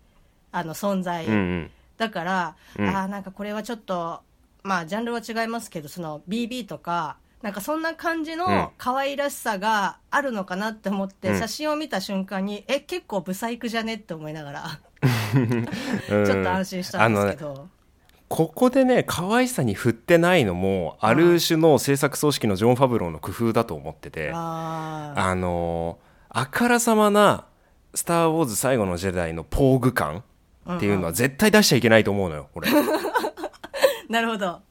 [0.52, 1.72] あの存在、うんうん。
[1.98, 2.88] だから、うん。
[2.90, 4.22] ああなんかこれはちょっと
[4.64, 8.40] まあジャンルは違いますけどその BB とかなんかそんな感じうん。
[8.40, 11.40] の可愛らしさがあるのかなって思って、うん。
[11.40, 14.80] 写真を見た瞬間にえ結構ブサイクじゃねって思いながら
[15.36, 15.66] うん。
[16.26, 17.68] ちょっと安心したんですけど、
[18.30, 26.06] ここでね可愛さに振ってないのもある種の制作組織のジョン・ファブローの工夫だと思っててあのー。
[26.30, 27.46] あからさまな
[27.94, 30.24] 「スター・ウォーズ最後のジェダイ」のポーグ感
[30.68, 32.72] っていうのは絶対出しちゃいけないと思うのよ俺。
[34.10, 34.62] なるほど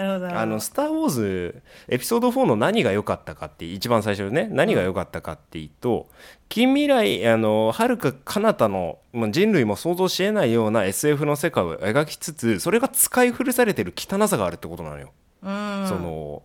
[0.00, 6.08] あの「スター・ウォーズ」エピソード4の何が良かったかって一番最初ね何が良かったかっていうと、
[6.48, 15.12] 近未来あのはるか彼方のまあ人類も想像しえないような SF の世界を描きつつそれが使い古されてる汚さがあるってことなのよ。
[15.42, 15.86] うん。
[15.88, 16.42] その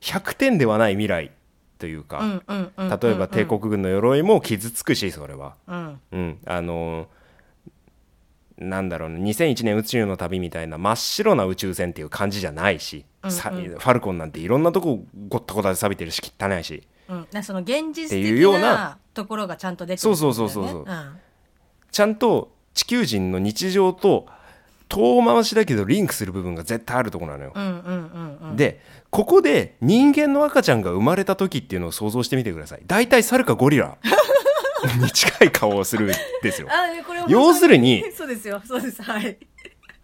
[0.00, 1.30] 100点ではない未来
[1.78, 5.54] というか、例えば帝国軍の鎧も傷つくしそれは。
[5.68, 6.00] うん。
[6.10, 7.06] うん、あの
[8.58, 20.80] なんだろうね2001年宇宙の旅みたいな真っ白な宇宙船っていう感じじゃないし、さファルコンなんていろんなとこごったごたで錆びてるし汚いしうん、なその現実っていう的なようなところがちゃんと出てそうそうそうそうそう。
[20.80, 21.16] うん。
[21.90, 24.26] ちゃんと地球人の日常と
[24.88, 27.52] 遠回しだけどリンクする部分が絶対あるところなのよ。
[27.54, 28.56] うんうんうんうん。
[28.56, 32.82] でここで人間の赤ちゃんが生まれた時っていうのを想像してみてください。
[32.86, 33.96] 大体猿かゴリラ
[34.98, 36.68] に近い顔をするんですよ。
[36.70, 38.60] あこれ本当要するにそうですよ。
[38.64, 39.02] そうです。
[39.02, 39.36] はい。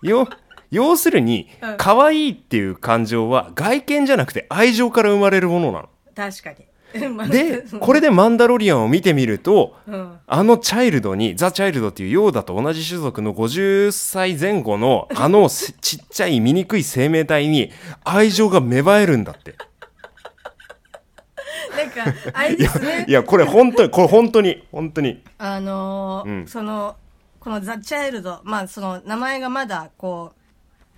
[0.03, 0.29] よ
[0.71, 1.77] 要するにうん。
[1.77, 5.89] 可愛いっていう感情は外見じゃなくて愛情から生まれるものなの。
[6.15, 6.67] 確かに。
[7.09, 10.19] まあでこれでマンダロリアンを見てみるとうん。
[10.27, 17.71] あのチャイルドにザ・チャイルドっていうヨーダと同じ種族の50歳前後のあのせちっちゃい醜い生命体に
[18.05, 19.55] 愛情が芽生えるんだって。
[21.77, 22.05] なんか
[22.35, 23.05] あれですね。
[23.09, 25.23] いやこれ本当にこれ本当に本当に。
[25.39, 26.47] あのーうん。
[26.47, 26.97] その
[27.41, 30.33] このザ・チャイルドまあその名前がまだこ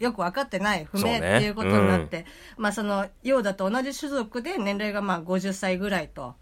[0.01, 1.39] うよく分かってない不明ね。
[1.41, 6.35] ていうことになって、まあそのヨーダと同じ種族で年齢がまあ50歳ぐらいと。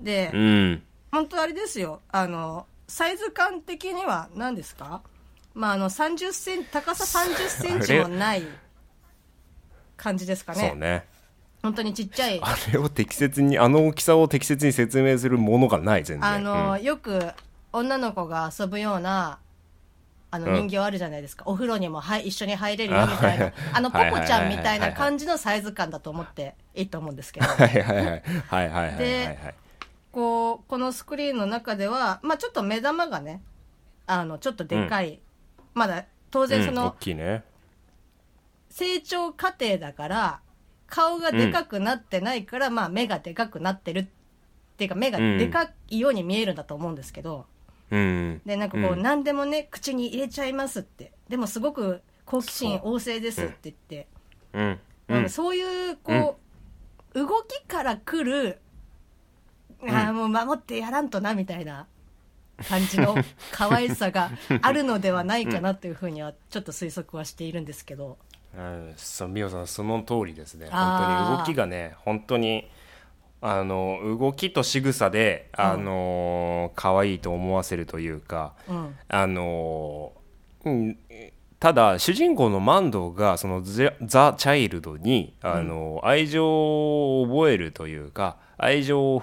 [0.00, 0.82] で、うん。
[1.12, 2.00] 本当あれですよ。
[2.10, 5.02] あのサイズ感的には何ですか？
[5.54, 8.42] まああの30セン高さ30センチもない
[9.96, 10.68] 感じですかね。
[10.70, 11.04] そうね
[11.66, 12.40] 本当にちっちゃい。
[12.40, 16.30] あれを適切にあの大きさを適切に説明するものがない全然。
[16.30, 17.32] あの、うん、よく
[17.72, 19.40] 女の子が遊ぶような
[20.30, 23.52] あの人形あるじゃないですか、うん、お風呂にもは一緒に入れるよみたいな。
[23.72, 27.46] あのポコちゃんみたいな感じのサイズ感だと思っていいと思うんですけど。
[27.46, 28.22] はいはいはい。
[28.46, 29.54] はいはいで
[30.12, 33.42] こうこのスクリーンの中では、まあ、ちょっと目玉がね
[34.06, 35.18] あのちょっとでかい、うん、
[35.74, 37.44] まだ当然その、うんね、
[38.70, 40.40] 成長過程だから
[40.86, 44.06] 顔がでかくなってないから、まあ目がでかくなってるっ
[44.76, 47.46] ていうか目がでかいように見えるんだと思うんですけど、
[47.90, 48.40] うん。
[48.44, 49.02] で、なんかこう、うん。
[49.02, 51.12] 何でもね、口に入れちゃいますって。
[51.28, 54.08] でもすごく好奇心旺盛ですって言って、
[55.08, 55.30] うん。
[55.30, 56.38] そういう、こ
[57.14, 58.58] う、動きから来る、
[59.88, 61.86] ああ、もう守ってやらんとな、みたいな
[62.68, 63.14] 感じの
[63.52, 64.30] 可愛さが
[64.62, 68.18] あるのではないかなというふうには、ちょっと推測はしているんですけど。
[68.54, 68.94] うん。
[68.96, 70.68] そう美穂さんその通りですね。
[70.70, 72.68] 本当に動きがね本当に
[73.40, 78.96] あの動きと仕草であの可愛いと思わせるというかうん。
[79.08, 80.12] あの
[80.64, 80.98] うん
[81.58, 89.22] ただ主人公のマンドがそのザ・ザチャイルドにあの、愛情を覚えるというか愛情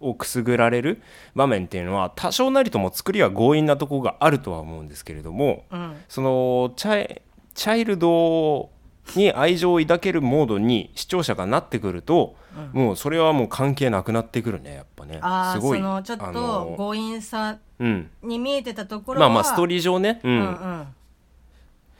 [0.00, 1.02] をくすぐられる
[1.34, 5.96] 場面っていうのは多少なりとも作りは強引なところがあるとは思うんですけれども、うん。
[6.08, 7.22] そのチャイ
[7.54, 8.70] チャイルド
[9.16, 12.36] に愛情を抱けるモードに視聴者がなってくると、
[12.72, 15.18] もうそれはもう関係なくなってくるねやっぱね。
[15.20, 20.32] ああ、すごいその、ちょっあとの強引さうんに見えてたところは、まあまあストーリー上ね、うん。
[20.32, 20.86] うんうん。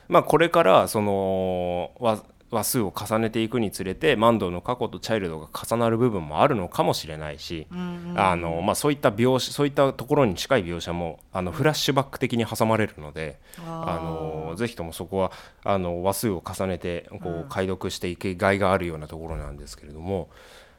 [0.09, 1.91] まあこれからその
[2.53, 15.33] 話話数を重ねていくにつれてマンドの過去とチャイルドが重なる部分もあるのかもしれないし、うんあのまあ、そういった描写そういったところに近い描写もあのフラッシュバック的に挟まれるので、あのぜひともそこは
[15.65, 20.29] あの話数を重ねてこう解読していくがいがあるようなところなんですけれども、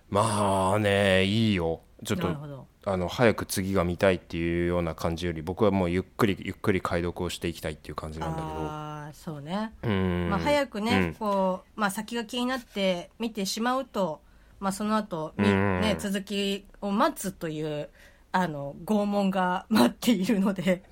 [0.10, 2.68] まあねいいよちょっと。
[2.86, 8.48] あの早く次が見たいっていうような感じより僕はもうゆっくりゆっくり解読をしていきたいっていう感じなんだけど。
[8.48, 9.72] ああ、そうね。
[9.84, 10.30] うん。
[10.30, 11.14] まあ、早くね、うん。
[11.14, 14.22] こう、まあ、先が気になって見てしまうと、
[14.60, 15.82] まあ、その後、みうん。
[15.82, 17.90] ね、続きを待つという、
[18.34, 20.84] あの、拷問が待っているので、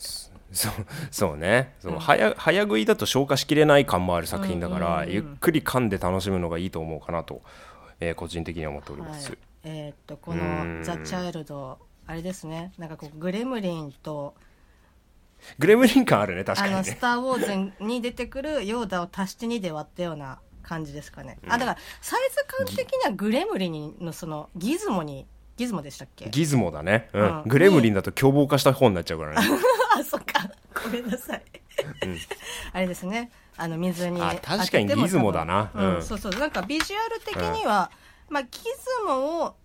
[0.51, 0.71] そう
[1.11, 1.73] そうね。
[1.79, 5.13] そう、早早食いだと消化しきれない感もある作品だから、うんうんうん。
[5.13, 7.41] ゆっくり噛んで楽しむのがいいと思うかなと、
[7.99, 14.33] えー個人的には思っております、はい、えーっと、こうのん、ザ・チャイルド、あれですね、なんかこう、グレムリンと、
[15.59, 21.37] グレムリン感あるね確かあの、にねスター・ウォーズに出てくるヨーダを足して2で割ったような感じですかね。
[21.47, 25.25] あ、だから、サイズ感的にはグレムリンのその、ギズモに、
[25.57, 26.29] ギズモでしたっけ？
[26.29, 27.23] ギズモだね、うん。
[27.23, 27.43] うん。
[27.47, 29.47] グレムリンだと凶暴化した方になっちゃうからね。
[29.95, 30.49] あ、そっか。
[30.83, 31.43] ごめんなさい。
[32.73, 33.31] あれですね。
[33.57, 34.21] あの、水に。
[34.21, 35.71] あ確かにギズモだな。
[35.75, 36.03] うん。
[36.03, 36.33] そうそう。
[36.33, 37.91] なんかビジュアル的には、
[38.31, 38.63] まあ、ギズ
[39.05, 39.55] モを、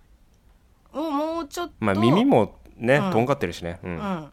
[0.92, 1.74] をもうちょっと。
[1.78, 2.24] まあ耳。
[2.24, 4.32] もね、うんとんがってるしね、ううんん。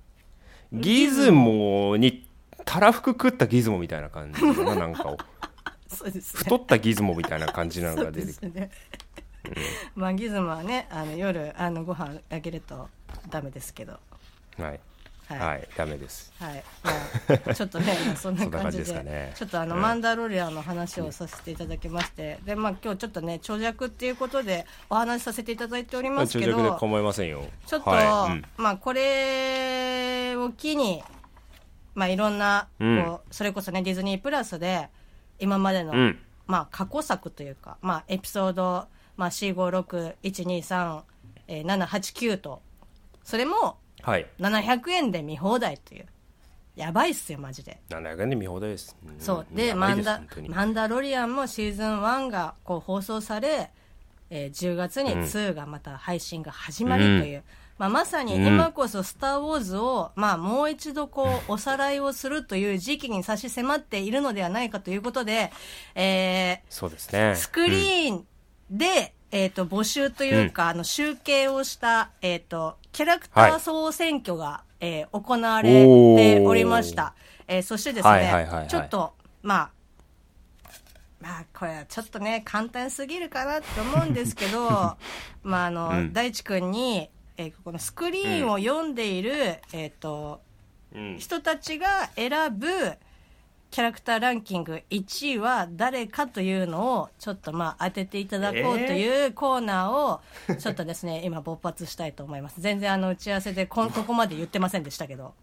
[0.73, 2.27] ギズモに
[2.65, 5.17] たらふく食ったギズモみたいな感じだななんかを
[5.87, 6.39] そうですね。
[6.39, 8.71] 太ったギズモみたいな感じなのそうが出てくるですね。
[9.95, 12.89] まあ、ギズモはね、あの、夜、あの、ご飯あげると
[13.29, 13.99] ダメですけど。
[14.57, 14.79] はい
[15.27, 15.39] はい。
[15.39, 16.33] はい、ダメです。
[16.39, 19.31] はい、まあ、ちょっとね、ま あそんな感じ感じで、ですかね。
[19.35, 19.81] ちょっとあの、うん。
[19.81, 27.45] マンダロリアンの話をさせていただきまして、で、まあ、今日ちょっとね、長尺っていうことでお話しさせていただいておりますけど、長尺で構いませんよ。
[27.65, 28.31] ちょっと、はい。
[28.33, 28.45] うん。
[28.57, 31.03] まあ、これを機に、
[31.95, 34.89] まあ、いろんな、こう、うんそれこそね、ディズニープラスで、
[35.39, 36.19] 今までの、うん。
[36.45, 41.01] まあ、過去作というか、まあ、エピソード、まあ、4、5、6、1、2、3、
[41.47, 42.61] えー7、8、9と、
[43.23, 46.05] それもはい700円で見放題という。
[46.75, 47.79] やばいっすよ、マジで。
[47.89, 48.95] 700円で見放題です。
[49.05, 49.55] んそう。
[49.55, 53.71] で、マンダマンダロリアンもシーズン1がこう放送され、
[54.29, 57.43] えー10月に2がまた配信が始まりという、
[57.77, 65.51] まあ、まさに今こそスター・ウォーズを、まあ、もう一度こう、 おさらいをするという時期に差し迫っているのではないかということで、
[65.93, 67.19] えそうですね。
[67.19, 68.27] ースクリーン
[68.71, 77.15] で、えっ、と、募集というか、あの、集計をした、えっ、と、キャラクター総選挙が、えー行われておりました。
[77.47, 78.67] えーそしてですね、はいはいはいはい。
[78.67, 79.71] ちょっと、まあ、
[81.19, 84.69] まあ、これはちょっとね、簡単すぎるかなって思うんですけど、
[85.41, 86.13] まあ、あの、うん。
[86.13, 90.41] 大地君に、えーこのスクリーンを読んでいる、えっ、と、
[90.93, 91.17] うん。
[91.17, 92.93] 人たちが選ぶ
[93.73, 100.21] キャラクターランキング1位は誰かというのをちょっとまあ当てていただこうというコーナーを
[100.59, 102.61] ちょっとですね、今勃発したいと思います。
[102.61, 105.33] 全然あの打ち合わせでこん ここまで言ってませんでしたけど。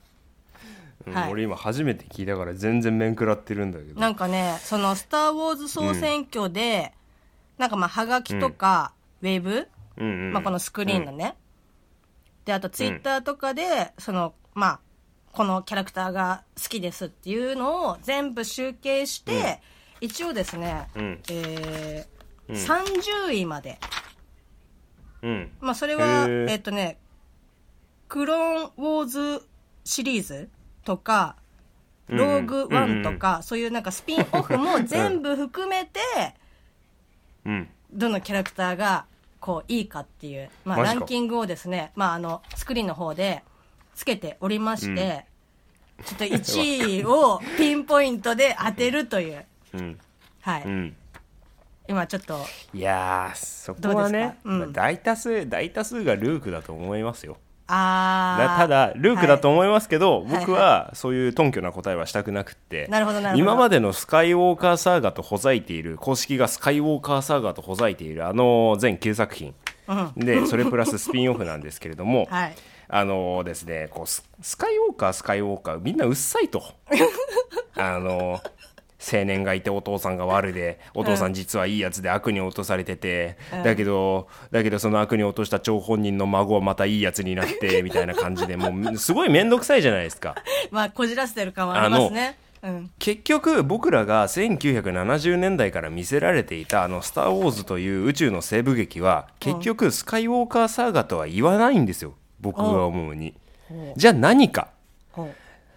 [1.06, 4.00] うんはい俺今初めて聞いたから全然面食らってるんだけど。
[4.00, 6.92] なんかね、そのスター・ウォーズ総選挙で、
[7.58, 9.66] なんかまあはがきとか、ウェブ、
[9.96, 11.34] うんうんまあ、このスクリーンのね。
[12.44, 14.80] で、あとツイッターとかで、その、まあ、
[15.32, 19.60] このキャラクターが好きですっていうのを全部集計して、
[20.00, 21.20] 一応ですね、うん。
[21.30, 22.56] えーうん。
[22.56, 23.78] 30位まで。
[25.22, 25.50] うん。
[25.60, 26.98] まあ、それは、えっとね、
[28.08, 29.46] クローンウォーズ
[29.84, 30.48] シリーズ
[30.84, 31.36] とか、
[32.08, 36.00] ローグワンとか、そういうなんかスピンオフも全部含めて、
[37.44, 37.68] うん。
[37.92, 39.06] どのキャラクターが
[39.40, 43.42] こういいかっていう、まあ、ランキングをですね、まあ、あのスクリーンの方で
[43.94, 45.26] つけておりまして、
[46.04, 49.98] ちょっと1位をピンポイントで当てるという、うん。
[50.40, 50.96] はい、うん。
[51.88, 52.38] 今ちょっと
[52.72, 54.58] いやーそこはどうですねか、うん。
[54.60, 57.36] まあ大多数大多数がルークだと思いますよ。
[57.72, 60.40] あただルークだと思いますけど、はい。
[60.40, 63.42] 僕はそういう謙虚な答えはしたくなくって、なるほどなるほど。
[63.42, 69.54] 今までのスカイウォーカーサーガとほざいている公式がスカイウォーカーサーガとほざいているあの全9作品、
[70.16, 72.54] でそれプラススピンオフなんですけれども、 はい
[72.92, 76.62] あのですねこうススカイウォーカースカイウォーカーみんなうっさいと。
[77.76, 78.40] あの
[79.00, 90.34] 青年がいてお父さんが悪でお父さん実はいいやつで悪に落とされてて、だけどだけどその悪に落とした張本人の孫はまたいいやつになって みたいな感じでもうすごい面倒くさいじゃないですか。
[90.70, 92.36] まあこじらせてる感はありますね。
[92.62, 92.90] うん。
[92.98, 103.34] 結局僕らが1970年代から見せられていたあの「スター・ウォーズ」という宇宙の西部劇は結局スカイウォーカーサーガとは言わないんですよ僕が思うに。
[103.96, 104.68] じゃあ何か。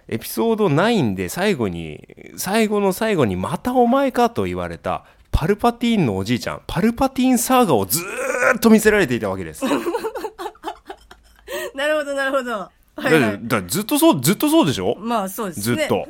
[0.08, 2.06] エピソード9で最後に
[2.36, 9.62] 最後の最後にまたお前かと言われたパルパティーンのおじいちゃんパルパティーンサーガをずーっと見せられていたわけです。
[9.62, 9.70] だ
[11.76, 12.52] なるほどなるほど。
[12.52, 13.40] はいだはい。
[13.42, 14.96] だずっとそうずっとそうでしょ？
[15.00, 15.78] まあそうですね。
[15.78, 16.06] ずっと。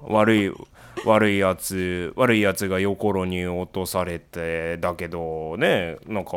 [0.08, 0.52] 悪い
[1.04, 6.30] 悪いやつ悪いやつが横路に落とされてだけどねなんか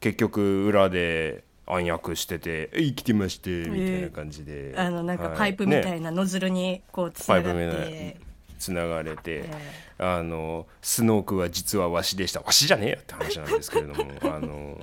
[0.00, 5.38] 結局裏で暗躍してて「生きてまして」みたいな感じで、あのなんかはい。
[5.38, 8.20] パイプみたねいなノズルにこうつパながっイプみたいてな
[8.58, 12.40] つながれて、えあのスノークは実はわしでした。
[12.40, 14.80] わしじゃねえよって話なんですけれども あの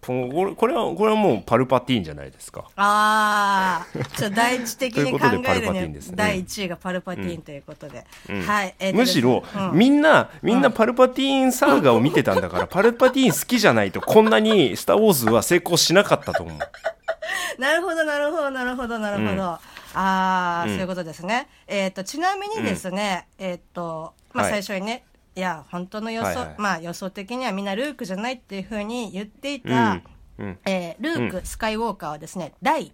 [0.00, 2.64] ここれこれはこれはもうパルパティーンじゃないですか。
[2.76, 6.14] ああ、ちょ第一的に考えるにパティーンですね。
[6.16, 8.06] 第一位がパルパティーンということで。
[8.46, 8.74] はい。
[8.78, 9.78] えーとむしろ、うん。
[9.78, 16.58] みんなみんなパルパティーンサーガを見てたんだから パルパティーン好きじゃないとこんなに「スター・ウォーズ」は成功しなかったと思う。
[17.60, 19.42] なるほど、なるほど、なるほど、なるほど。
[19.42, 19.60] あ
[19.94, 20.70] あ、うん。
[20.70, 21.48] そういうことですね。
[21.66, 24.62] えっ、と、ちなみにですね、えっ、と、まあ、はい。
[24.62, 25.09] 最初にね、い、
[25.40, 26.54] や、本当の予想、はいはい。
[26.58, 30.02] まあ、予想的にはみんなルークじゃないっていうふうに言っていた、
[30.38, 32.92] うんうん、えールーク、スカイウォーカーはですね、第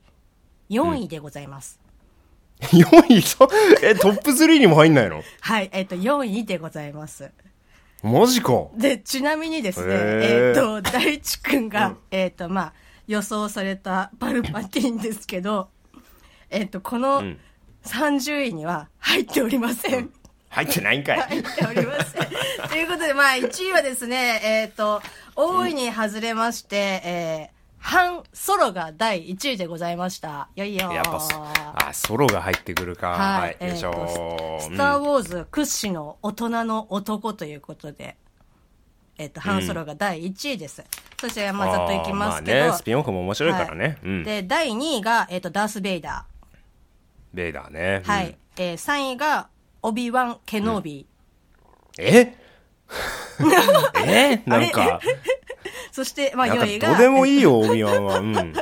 [0.71, 1.81] 4位でございます。
[2.61, 3.23] 4位？
[3.23, 3.49] そ
[3.83, 5.23] えトップ3にも入んないの？
[5.41, 7.31] はい、えっ、と、4位でございます。
[8.03, 8.69] マジか。
[8.77, 10.49] で、ちなみにですね、へー。
[10.49, 12.73] えっ、と、大地くんが、えっ、と、まあ、
[13.07, 15.69] 予想されたパルパティンですけど、
[16.51, 17.39] えっ、と、このん。
[17.87, 20.11] 30位には入っておりません。
[20.49, 21.93] 入ってないんかい、入っておりま。
[22.69, 25.03] ということで、まあ、1位はですね、えっ、と、
[25.35, 30.49] 大いに外れまして、えー、ハンソロが第1位でございました。
[30.57, 38.17] よいよーやっぱそあソロが入ってくるかはい、よいしょスター・ウォーズ屈指の大人の男ということで、
[39.19, 40.85] えっ、と、ハンソロが第1位です。
[41.21, 42.59] そして、まあ、ざっといきますけど。
[42.59, 46.27] まあねスピンオフも面白いからね、はいうんで、第2位が、えっ、と、ダース・ベイダ
[47.33, 48.11] ベイダーね、ー。
[48.11, 48.37] はうんい。
[48.59, 49.49] えー、3位が、
[49.87, 52.03] オビワン・ケノービー。
[52.03, 52.37] え？
[54.05, 54.43] え？
[54.45, 55.01] なんか。
[55.93, 58.19] そして、まあ、なんか4位が、どうでもいいよオビワンは。
[58.19, 58.33] うん。
[58.33, 58.53] ル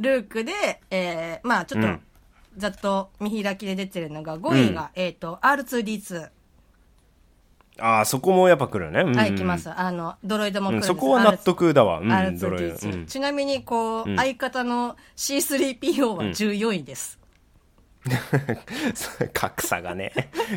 [0.00, 0.52] ークで、
[0.90, 2.00] えー、まあ、ちょっと、うん。
[2.58, 6.28] ざっと見開きで出てるのが、5位が、えっ、と、R2D2。
[7.78, 9.16] ああそこもやっぱ来るね、うん。
[9.16, 9.70] はい、来ます。
[9.70, 10.88] あの、ドロイドも来うんるんです。
[10.88, 13.06] そこは納得だわ、うん、ドロイ R2D2、うん。
[13.06, 14.16] ちなみに、こう、うん。
[14.16, 17.18] 相方の C3PO は14位です。
[19.32, 20.12] 格差がね。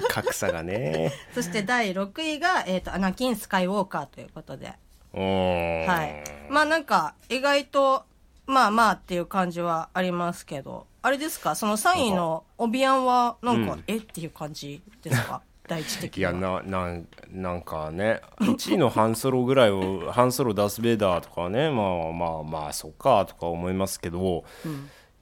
[0.10, 1.12] 格差がね。
[1.34, 4.68] そして第6位が、えっ、と、アナキン・スカイウォーカーということで。
[5.14, 6.52] はい。
[6.52, 8.04] まあなんか、意外と、
[8.46, 11.56] まあまあっていう感じはありますけど、あれですか？
[11.56, 13.84] その3位のオビアンは、なんか、うん。
[13.88, 13.98] え？
[13.98, 15.42] っていう感じですか？
[15.70, 16.22] 第一的い。
[16.22, 18.22] やななんなんかね。
[18.40, 21.70] 1位のハンソロぐらいを ハンソロダース・ベイダーとかね。
[21.70, 24.44] まあまあまあそっかとか思いますけど、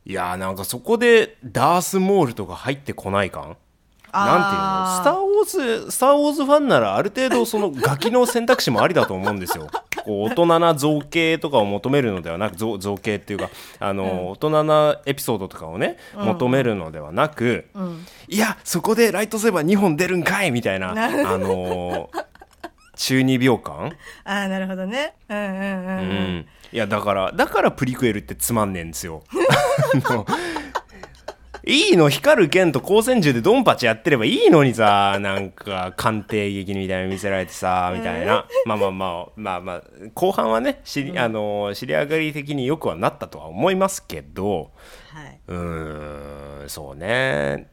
[0.09, 3.57] いやなんかそこでダース・モールとか入ってこない感
[4.13, 4.95] なんていうの？
[4.95, 9.67] スター・ウォーズスター・ウォーズファンならある程度そのガキの選択肢もありだと思うんですよ。
[10.05, 13.49] こう大人な造形とかを求めるのではなく造造形っていうか
[13.79, 17.65] あの、大人なエピソードとかをね求めるのではなく、
[18.29, 22.09] いやそこでライトセーバー2本出るんかいみたいなあの
[22.97, 23.93] 中二病感、
[24.25, 25.13] ああ、なるほどね。
[25.29, 25.53] うんうんうん。
[25.53, 29.23] ううんん、いやだからだからプリクエルってつまんねえんですよ。
[31.65, 39.83] いいの光る剣と光線銃でドンパチやってればいいのにさなんか鑑定劇みたいなの見せられてさみたいな、まあまあまあまあまあ
[40.13, 44.71] 後半はね知り,、あの知り上がり的によくはなったとは思いますけど
[45.13, 45.39] はい。
[45.47, 47.67] うーんそうね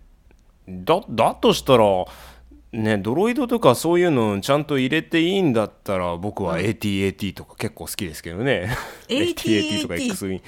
[0.69, 1.85] だだとしたら
[2.75, 8.77] ねドロイドとかそういうのちゃんと入れていいんだったら僕は ATAT とか結構好きですけどね。
[9.09, 10.43] AT-AT とか X ウィン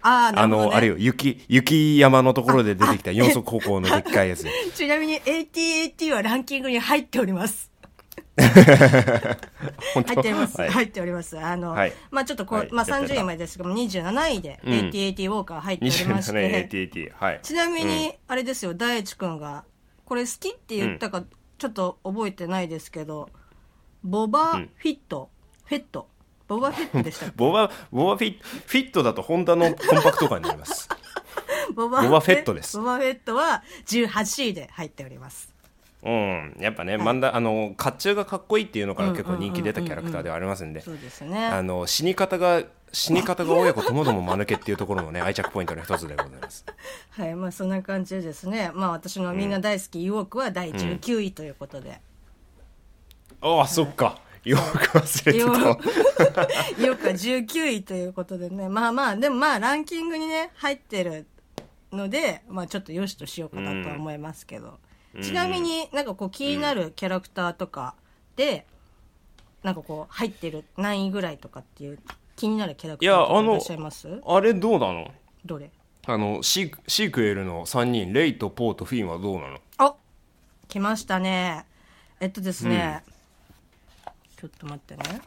[0.00, 4.46] ああなあのあれよ雪雪山のところで出てきた四足歩行のでっかいやつ。
[4.74, 7.70] ちなみに ATAT はランキングに入っております。
[8.38, 10.70] 入っております、はい。
[10.70, 11.38] 入っております。
[11.38, 11.92] あの、はい。
[12.10, 12.68] まあちょっとこう、はい。
[12.70, 14.72] まあやってた30位までですけども27位でうん。
[14.72, 17.40] ATAT ウォーカー入っておりまし27て、年 ATAT はい。
[17.42, 19.64] ちなみに、あれですよ、大地くんが、
[20.04, 21.24] これ好きって言ったか、
[21.58, 23.28] ちょっと覚えてないですけど、
[24.02, 25.28] ボバフィット、
[25.64, 26.08] フェット、
[26.46, 30.88] ボバフェットでした ボバボバフィットフィットだとホンダのコンパクトカーになります。
[31.74, 32.78] ボボバフェットです。
[32.78, 35.52] ボバフェットは18位で入っております。
[36.02, 36.56] うん。
[36.60, 40.82] やっぱね、マンダあの甲冑がかっこいいっていうのから結構人気出たキャラクターではありますんで。
[41.22, 41.46] ね。
[41.46, 46.64] あの死に方が死に方が親子ともども間抜けっていうところもね愛着ポイントの一つでございます。
[47.10, 52.00] はい、まあそんな感じでですね、まあ私のみんな大好きユオークは第19位ということで。
[53.40, 54.20] ああそっか。
[54.44, 55.58] よく忘れてよた
[56.82, 58.68] よくは19位ということでね。
[58.68, 61.26] まあまあ、でもまあランキングにね、入ってる
[61.92, 64.78] ので、まあちょっとよしとしようかなとは思いますけど。
[65.22, 67.94] ちなみになんかこう気になるキャラクターとか
[68.36, 68.66] で、
[69.62, 71.98] なんかこう入ってる何位ぐらいとかっていう
[72.36, 74.20] 気になるキャラクターとかいらっしゃいます？
[74.24, 75.10] あれどうなの？
[75.44, 75.70] どれ？
[76.06, 79.58] あのシークシークエルの3人レイとポーとフィンはどうなの？
[79.78, 79.94] あ
[80.68, 81.64] 来ましたね。
[82.20, 83.02] えっとですね、
[84.36, 85.20] ちょっと待ってね。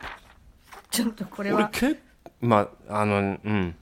[0.90, 2.00] ちょっとこれは、俺け
[2.40, 3.76] まああのうん。
[3.76, 3.81] お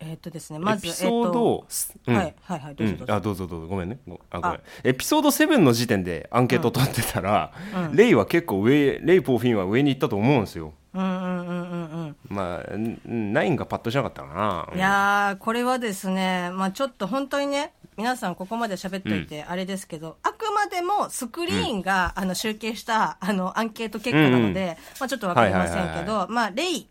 [0.00, 1.66] えっとですね、まず、エピソード、
[2.06, 2.16] うん。
[2.16, 3.12] はいはいはいどうぞどうぞ。
[3.12, 3.66] んあどうぞどうぞ。
[3.68, 3.98] ごめんね。
[4.08, 4.56] ごあごめん。
[4.56, 7.52] あエピソード7の時点でアンケート取ってたら、
[7.92, 10.72] レイは結構上レイポーフィンは上に行ったと思うんですよ。
[10.94, 12.16] うんうんうんうんうん。
[12.28, 14.68] まあん9がパッとしなかったかな。
[14.74, 26.88] いやー、これはですね、まあちょっと本当にね、皆さんここまで喋っといてあれですけど、あくまでもスクリーンが、あの集計したあのアンケート結果なので、まあちょっとわかりませんけど、まあレイ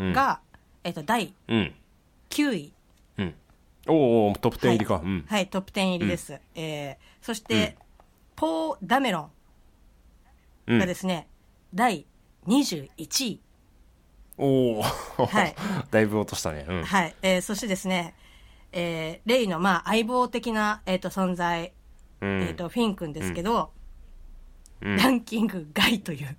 [0.00, 0.40] が、
[0.82, 1.74] えっと、第うん
[2.30, 2.72] 9位。
[3.18, 3.34] うん。
[3.88, 5.24] おうおうトップ10入りか、はい、うん。
[5.28, 6.40] はいトップ10入りです。
[6.54, 7.76] えー、そして、
[8.36, 9.30] ポー・ダメロ
[10.66, 10.76] うん。
[10.76, 11.28] ンがですね、
[11.74, 12.06] 第
[12.46, 12.88] 21
[13.26, 13.40] 位。
[14.38, 15.54] おお、はい。
[15.90, 16.64] だいぶ落としたね。
[16.66, 16.84] うん。
[16.84, 17.14] はい。
[17.20, 18.14] えー、そしてですね、
[18.72, 21.72] えー、レイの、まあ、相棒的な、えっ、と、存在、
[22.20, 22.42] うん。
[22.42, 23.72] えっ、と、フィン君ですけど、
[24.80, 24.96] うん。
[24.96, 26.36] ランキング外という、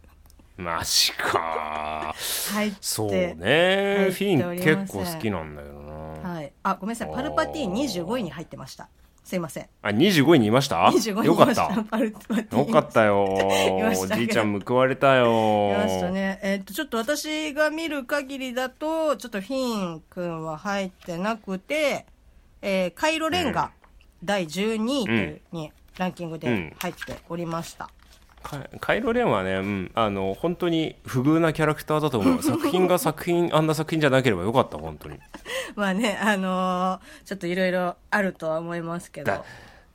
[0.58, 2.14] マジか
[2.52, 6.54] 入って、そうねフィン結構好きなんだよなはい。
[6.64, 7.12] あ、ごめんなさい。
[7.14, 8.90] パルパティーン25位に入ってました。
[9.24, 9.70] すいません。
[9.82, 11.70] あ25位にいました？25位によかった。
[12.58, 16.40] よかったよおじいちゃん報われたよいましたね。
[16.44, 22.06] えっと、ちょっと私が見る限りだと、ちょっとフィン君は入ってなくて、
[22.62, 23.72] えーカイロレンが
[24.24, 27.86] 第12位というに、ランキングで入っておりました。
[27.86, 27.92] カ
[28.80, 32.44] カイロレンはね、うん、あの本当に不遇なキャラクターだと思う。
[32.44, 35.20] 作品が作品あんな作品じゃなければよかった本当に。
[35.76, 39.32] まあね、あのーちょっといろいろあるとは思いますけど。
[39.32, 39.44] だ。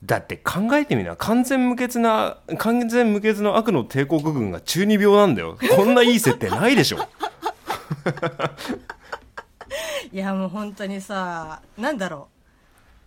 [0.05, 1.17] だって考えてみな。
[1.17, 5.59] 完全無欠な完全無欠の悪の帝国軍が中二病なんだよ。
[5.75, 6.99] こんないい設定ないでしょ。
[10.13, 12.37] いや、もう本当にさ、なんだろう。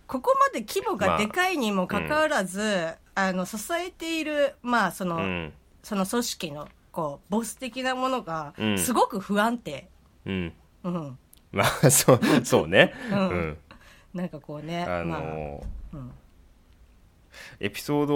[0.06, 5.52] ここまで規模がでかいにもかかわらず、あの、支えている、まあ、その、うん。
[5.82, 8.78] その組織の、こう、ボス的なものがう、ん。
[8.78, 9.88] すごく不安定。
[10.26, 10.52] うん。
[10.84, 11.18] うん。
[11.52, 12.94] まあそうそうね。
[13.10, 13.48] ううん。
[13.50, 13.58] ん、
[14.14, 15.64] なんかこうね、あまあ、の
[15.94, 16.12] うん。
[17.60, 18.14] エピソード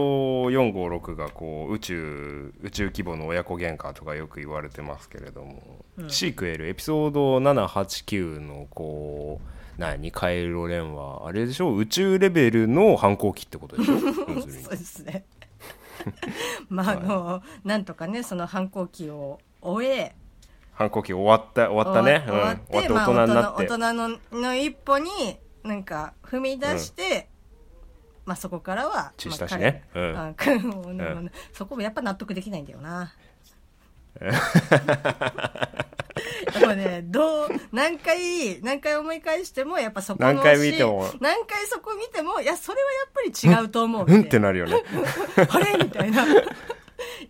[0.50, 11.74] 456がこう宇宙宇宙規模の親子喧嘩とかよく言われてますけれども、シークエルエピソード789のこう何カイロレンはあれでしょ？
[11.74, 13.98] 宇宙レベルの反抗期ってことでしょ？
[14.14, 14.36] そう
[14.70, 15.24] ですね。
[16.68, 20.14] まあ、あの、なんとかね、その反抗期を終え、
[20.72, 22.24] 反抗期終わった終わったね。
[22.26, 23.92] 終わっうん、て、終わって大人になって、まあ、大人大人
[24.32, 25.10] のの一歩に、
[25.62, 27.28] なんか、踏み出して、
[28.26, 29.84] まあそこからは、血したしね。
[29.94, 30.36] うん。
[31.52, 33.12] そこもやっぱ納得できないんだよな。
[34.20, 34.30] や
[36.58, 44.76] っぱね、どう、何回、何回思い返しても、やっぱそこの何回見ても何回そこ見ても、いや、それはやっぱり違うと思ううんってなるよね
[45.50, 45.84] あれ？
[45.84, 46.24] みたいな。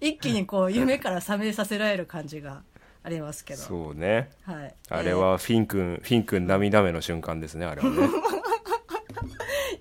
[0.00, 2.62] 一気にこう、夢から覚めさせられる感じが
[3.02, 3.62] ありますけど。
[3.62, 4.74] そうねはい。
[4.90, 8.34] あれはフィン君、フィン君涙目の瞬間ですねあれはねえー。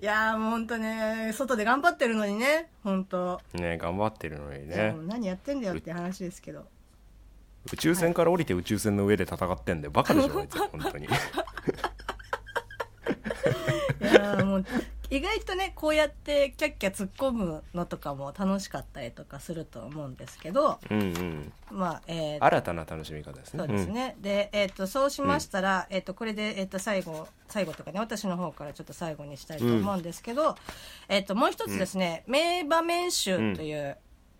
[0.02, 3.40] いやーもう本当ね、外で頑張ってるのにね、本当。
[3.54, 6.66] ね頑張ってるのにね何やってんだよって話ですけど。
[7.72, 11.06] 宇宙船から降りて宇宙船の上で戦ってんだよバカでしょあいつ本当に。
[11.06, 11.08] い
[14.06, 14.64] やーもう、
[15.10, 21.52] 意外とねこうやってキャッキャ突っ込むのとかも楽しかったりとかすると思うんですけどうんうん。
[21.70, 23.58] まあえー新たな楽しみ方ですね。
[23.58, 30.56] そうですね、で、えー、とそうしましたら、えー、とこれで、えー、と最後最後とかね私の方からちょっと最後にしたいと思うんですけど、
[31.08, 33.96] えー、ともう一つですね、名場面集という、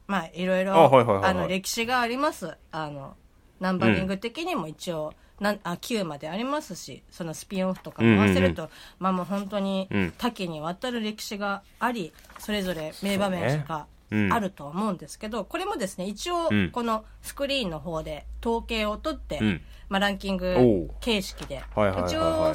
[0.07, 1.31] まあいろいろあはいはいはいはい。
[1.31, 2.57] あの歴史があります。
[2.71, 3.17] あの
[3.61, 10.13] ナンバリング的にも一応、なんあ9までありますしそのスピンオフとかも合わせると、まあもう本当にうん。
[10.17, 14.27] 多岐にわたる歴史がありそれぞれ名場面がそうね。
[14.27, 14.33] うん。
[14.33, 16.71] あると思うんですけど、これもですね一応うん。
[16.71, 19.61] このスクリーンの方で統計を取って、うん。
[19.89, 20.95] まあ、ランキンおグう。
[21.01, 22.53] 形式で、一応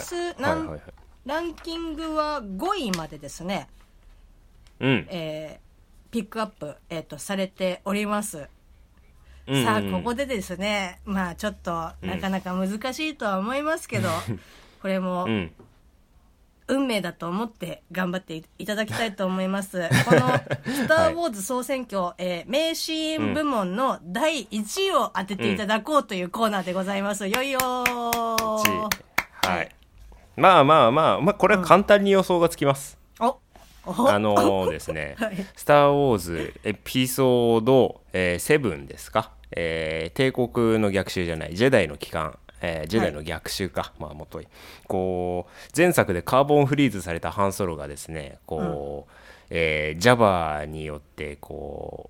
[1.26, 3.68] ランキングは5位までですね、
[4.80, 5.08] うん。
[5.10, 5.69] えー
[6.12, 8.48] ピックアップ、えー、とされております。
[9.48, 9.66] うんうん。
[9.66, 14.10] さあここでですねまあちょっとなかなか難しいとは思いますけど、
[14.82, 15.52] これもうん。
[16.72, 19.90] 運命だと思って頑張っていいただきたいと思います。
[20.06, 20.38] この
[20.72, 27.28] 「スター・ウォーズ総選挙、えー名シーン部門の第1位を当てていただこうというコーナーでございます。
[27.28, 28.90] よいよー。
[29.48, 29.76] はい。
[30.40, 32.99] まあまあまあまあこれは簡単に予想がつきます
[33.98, 44.48] あのーですね はい「スター・ウォーズ」エピソード、えー、7ですか、えー帝国の逆襲じゃないジェダイの帰還、えージェダイの逆襲か、まあもとい。
[44.88, 49.12] こう前作でカーボンフリーズされたハンソロがですねこう、
[49.50, 52.10] えージャバーによってこ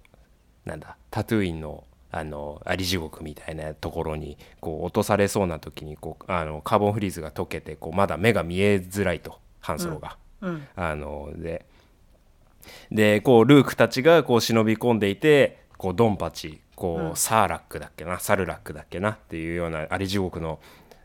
[0.65, 10.17] うなんだタトゥーインのあのアリ地獄みたいなところにこう落とされそうな時にこうあのカーボンフリーズが溶けてこうまだ目が見えづらいとハンソロが。
[10.41, 10.67] うん。
[10.75, 11.65] あので
[12.91, 18.19] でこうルークたちがこう忍び込んでいてこうドンパチこう、サーラックだっけな？
[18.19, 19.11] サルラックだっけな？
[19.11, 20.59] っていうようなアリ地獄の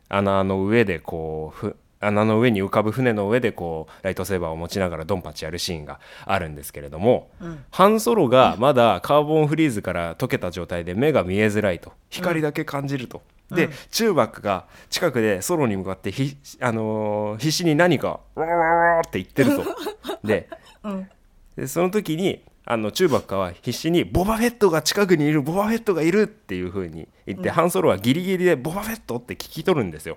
[0.08, 7.30] 穴の上でこうふ穴の上に浮かぶ船の上でこうライトセーバーを持ちながらドンパチやるシーンがあるんですけれども、
[7.70, 11.92] ハンソロがまだカーボンフリーズから溶けた状態で目が見えづらいと。
[12.10, 13.22] 光だけ感じると。
[13.50, 19.64] で、チューバックが近くでソロに向かってひ、あのー必死に何か「わわわわ」って言ってると。
[20.22, 20.48] で
[20.84, 21.10] うん
[21.56, 30.16] でその時にあのチューバッカは必死に「ボバフェットが近くにいるボバフェットがいる」っていう風に言って、ハンソロはギリギリで「ボバフェット」って聞き取るんですよ。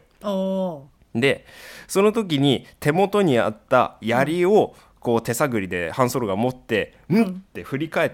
[1.14, 1.46] で
[1.88, 8.12] その時に手元にあった槍をこう手探りでハンソロが持って「ん?」って振り返っ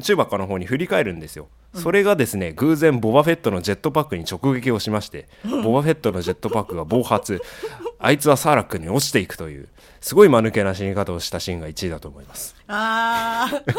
[0.00, 1.48] チューバッカの方に振り返るんですよ。
[1.76, 7.42] それがですね偶然ボバフェットのジェットパックに直撃をしまして、ボバフェットのジェットパックが暴発。
[7.98, 9.68] あいつはサーラックに落ちていくという
[10.00, 12.54] すごい間抜けな死に方をしたシーンが1位だと思います。
[12.68, 13.74] あー。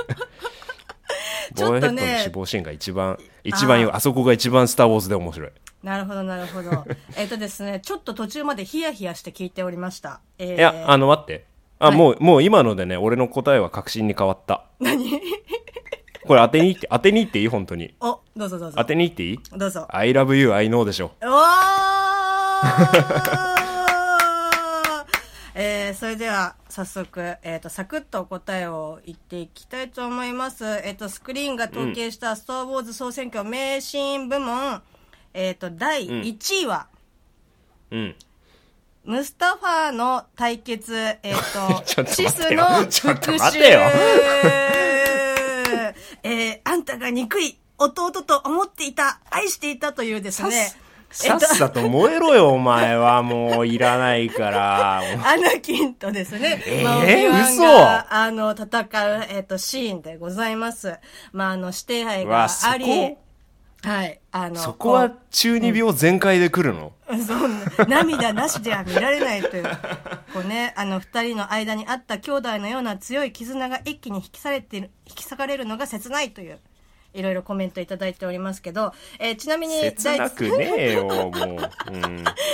[1.56, 5.52] ちょっとボーヘッドのね死亡シーンが一番一番よあそこが一番スター・ウォーズで面白い。
[5.84, 6.84] なるほどなるほど。
[7.16, 10.22] えっとですねちょっと途中までヒヤヒヤして聞いておりました。
[10.38, 10.58] えー。
[10.58, 11.45] いや、あの待って。
[11.80, 11.95] あ、はい。
[11.95, 14.66] もう、もう今のでね、俺の答えは確信に変わった。
[14.80, 15.22] 何？
[16.28, 17.47] これ当てに行って、当てに行っていい？
[17.47, 17.93] 本当に。
[17.99, 18.78] おどうぞどうぞ。
[18.78, 19.39] 当てに行っていい？
[19.57, 21.11] どうぞ ?I love you, I know でしょ。
[21.21, 23.57] うわー！
[25.59, 34.84] えー、それでは早速、えー、とサクッと答えを言っていきたいと思います、えー、とスクリーンが統計した「スター・ウォーズ総選挙名シーン部門」
[35.34, 36.86] えー、と第1位は、
[37.89, 38.15] うん。
[39.05, 41.36] ムスタファーの対決、えっ、
[41.86, 43.47] ちょと、シスの復讐
[46.24, 50.74] えー、あんたが憎い弟と思っていた、愛していたというですね、
[51.10, 53.24] さっさと燃えろよ、お前は。
[53.24, 54.99] もういらないから。
[55.24, 58.82] アナキンとですね、えーまあ嘘が、あの、戦
[59.20, 60.95] う、えっ、と、シーンでございます。
[61.32, 63.16] まあ、あの、指定愛があり、
[63.84, 66.93] はい、あの、そこは中二病全開で来るの、
[67.25, 67.33] そ
[67.83, 69.63] う涙なしでは見られないという、
[70.31, 76.59] こうね、あの二人の間にあった兄弟のような強い絆が一気に引き裂かれて引き裂かれるのが切ないという、
[77.15, 80.49] いろいろコメントいただいておりますけど、えーちなみに、切なくん。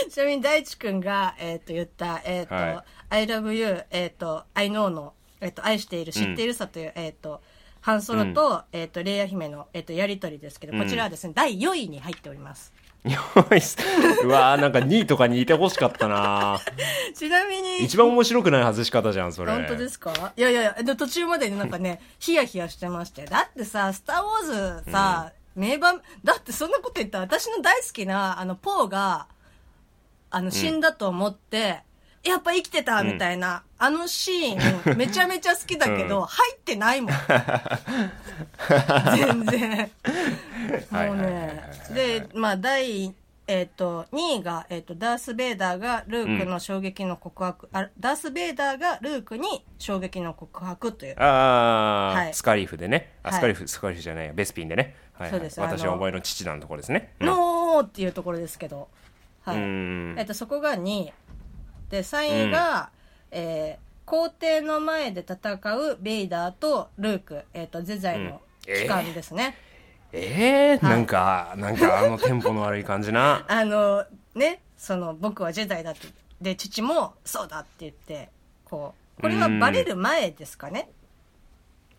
[0.10, 2.80] ちなみに大地くんが、えっ、と、言った、えっ、と、はい。
[3.10, 5.12] I love you, えっ、と、I know の、
[5.42, 7.42] えっ、と、愛している、知っているさという、えっ、と、
[7.84, 12.72] ハンソロと、えっ、と、レイヤ姫の、えっ、と、やりとりですけど、こちらはですね、第4位に入っております。
[13.04, 13.20] よ
[13.54, 13.76] いし
[14.24, 16.62] うわーなんか2位とかにいてほしかったな
[17.14, 19.52] ちなみに、一番面白くない外し方じゃん、それ。
[19.52, 20.32] 本当ですか？
[20.38, 23.26] いやいやいや、で途中までになんかね、ヒヤヒヤしてまして。
[23.26, 29.28] だってさ、スター・ウォーズさ、名場、だってそんなこと言ったら私の大好きな、あの、ポーが、
[30.30, 31.82] あの、死んだと思って、
[32.24, 36.26] やっぱ生きてたみたいな、あのシーン、 めちゃめちゃ好きだけど、うん。
[36.26, 37.12] 入ってないもん。
[39.16, 39.92] 全然。
[40.92, 41.64] もうね。
[41.94, 43.14] で、まあ、第
[43.46, 51.20] えっ、と、2位が、えっ、と、ダース・ベイダーがルークの衝撃の告白、あ、ダース・ベイダーがルークに衝撃の告白という。
[51.20, 52.34] ああ、はい。
[52.34, 53.12] スカリフでね。
[53.22, 53.38] あはい。
[53.40, 54.34] スカリフ、スカリフじゃないや。
[54.34, 55.32] ベスピンでね、はいはい。
[55.32, 55.60] そうです。
[55.60, 57.28] 私はお前の父なんところですね、うん。
[57.28, 58.88] ノーっていうところですけど。
[59.42, 59.58] はい。
[59.58, 60.16] うん。
[60.18, 61.14] えっと、そこが2位。
[61.94, 62.90] で、3位が、
[63.32, 69.56] えー皇帝の前で戦うベイダーとルーク、えっ、と、ゼザイの期間ですね。
[70.12, 70.96] えー、はい。
[70.96, 73.46] なんかなんかあのテンポの悪い感じな。
[73.48, 76.10] あの、ね、その、僕はジェダイだって、
[76.42, 78.30] で、父も、そうだって言って、
[78.66, 80.90] こう、これはバレる前ですかね。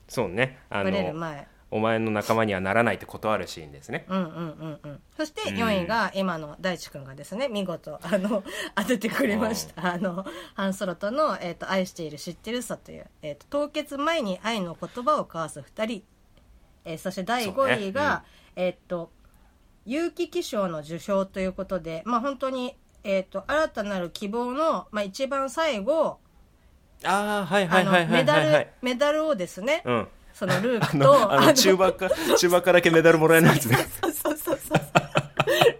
[0.06, 0.58] そうね。
[0.68, 1.48] あバレるの前。
[1.74, 4.06] お前の仲間にはならないって断るシーンですね。
[4.08, 5.00] うんうんうんうん。
[5.16, 8.44] そして4位が今の大地くんがですね、見事、あの、
[8.76, 9.94] 当ててくれました。
[9.94, 16.04] あの、ハンソロとの、えっ、と、愛している知ってるさという、えっ、と、凍結前に愛の言葉を交わす二人。
[16.84, 18.22] えーそして第5位が、
[18.54, 19.10] えっ、と、
[19.84, 26.20] 有機気象の受賞ということで、まあ本当に、えっ、と、新たなる希望の、まあ一番最後、
[27.02, 28.46] ああはいはあの、いはいはメダい。
[28.46, 33.76] はい、はいル、メダルをですね、うんそのルーあクと、のあの中盤か中盤からだけメダルもらえないやつね。
[34.02, 35.04] そうそうそうそう。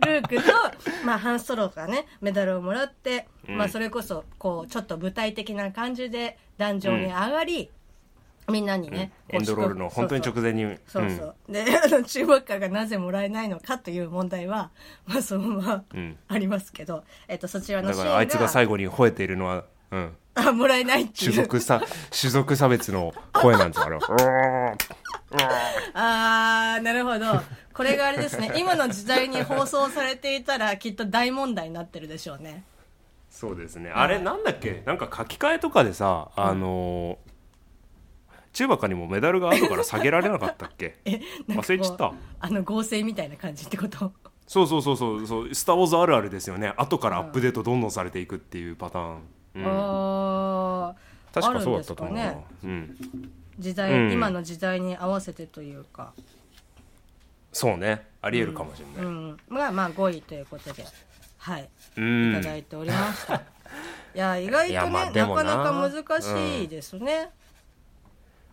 [0.06, 0.52] ルークと、
[1.04, 3.58] まあ、ハンソロがね、メダルをもらって、うん。
[3.58, 7.70] まあ、それこそ、こう、ちょっと具体的な感じで、壇上に上がり、
[8.48, 10.64] みんなにね、こうエンドロールの本当に直前に。
[10.86, 11.34] そうそう。
[11.48, 14.70] で、 あの、中学科がなぜもらえないのかという問題は、
[15.06, 16.16] まあ、そのままうん。
[16.28, 18.04] ありますけど、えっと、そちらのシーンが。
[18.04, 21.32] だからあいつが最後に吠えているのは、うん、あ、もらえないっていう。
[21.32, 21.82] 種族さ
[22.18, 24.76] 種族差別の声なんですよあれは。
[25.94, 27.40] あー、なるほど。
[27.72, 28.52] これがあれですね。
[28.56, 32.64] 今の時代に放送されていたら、きっと大問題になってるでしょうね。
[33.30, 33.90] そうですね。
[33.90, 34.82] あれなんだっけ？
[34.86, 37.34] なんか書き換えとかでさあのー
[38.52, 40.96] 中馬かにもメダルが後から下げられなかったっけ？
[41.50, 42.12] 忘れちゃった。
[42.38, 44.12] あの合成みたいな感じってこと？
[44.46, 45.52] そうそうそうそうそう。
[45.54, 46.72] スター・ウォーズあるあるですよね。
[46.76, 49.22] 後からアップデートどんどんされていくっていうパターン、うん、
[49.56, 51.40] あー。
[51.40, 52.64] 確かそうだったと思うな、あるんですかね。
[52.64, 54.12] うん、時代、うん。
[54.12, 56.12] 今の時代に合わせてというか、
[57.52, 58.06] そうね。
[58.20, 60.84] ありえるかもしれない、うん、がまあ5位ということで、
[61.38, 62.32] はい、うん。
[62.32, 63.34] いただいておりました。
[64.14, 65.26] いや、意外とね、な。
[65.28, 67.30] かなか難しいですね。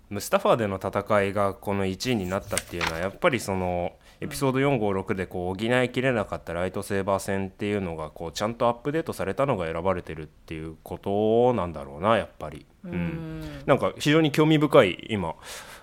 [0.09, 12.91] ムスタファーでの戦いがこの1位になったっていうのはやっぱりそのエピソード456でこう補いきれなかったライトセーバー戦っていうのがこうちゃんとアップデートされたのが選ばれてるっていうことなんだろうなやっぱり、うん。
[12.91, 13.63] うん。
[13.65, 15.35] なんか非常に興味深い今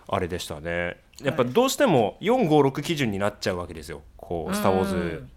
[0.07, 0.97] あれでしたね。
[1.23, 4.03] やっぱどうしても456基準になっちゃうわけですよ。
[4.17, 5.31] こう「スター・ウォーズ」うん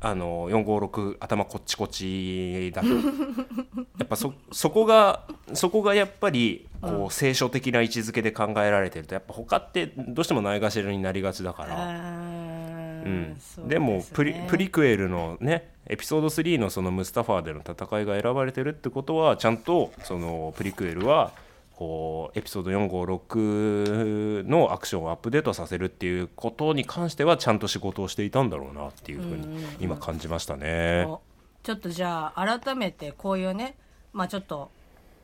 [0.00, 2.88] あの456頭こっちこっちだと。
[3.98, 5.22] やっぱそそこが
[5.54, 13.36] そこがやっぱりこう聖書的な位置づけで考えられてるとやっぱ他ってどうしてもないがしろになりがちだから、あうーん。
[13.38, 21.32] そうでもプリプリクエルのねエピソード3のそのムスタファーでの戦いが選ばれてるってことはちゃんとそのプリクエルは
[21.76, 31.04] こうエピソード456のアクションをアップデートさせるっていうことに関してはちゃんと仕事をしていたんだろうなっていうふうに今感じましたね。
[31.06, 31.20] お
[31.62, 33.76] ちょっとじゃあ改めてこういうね
[34.14, 34.70] まあちょっと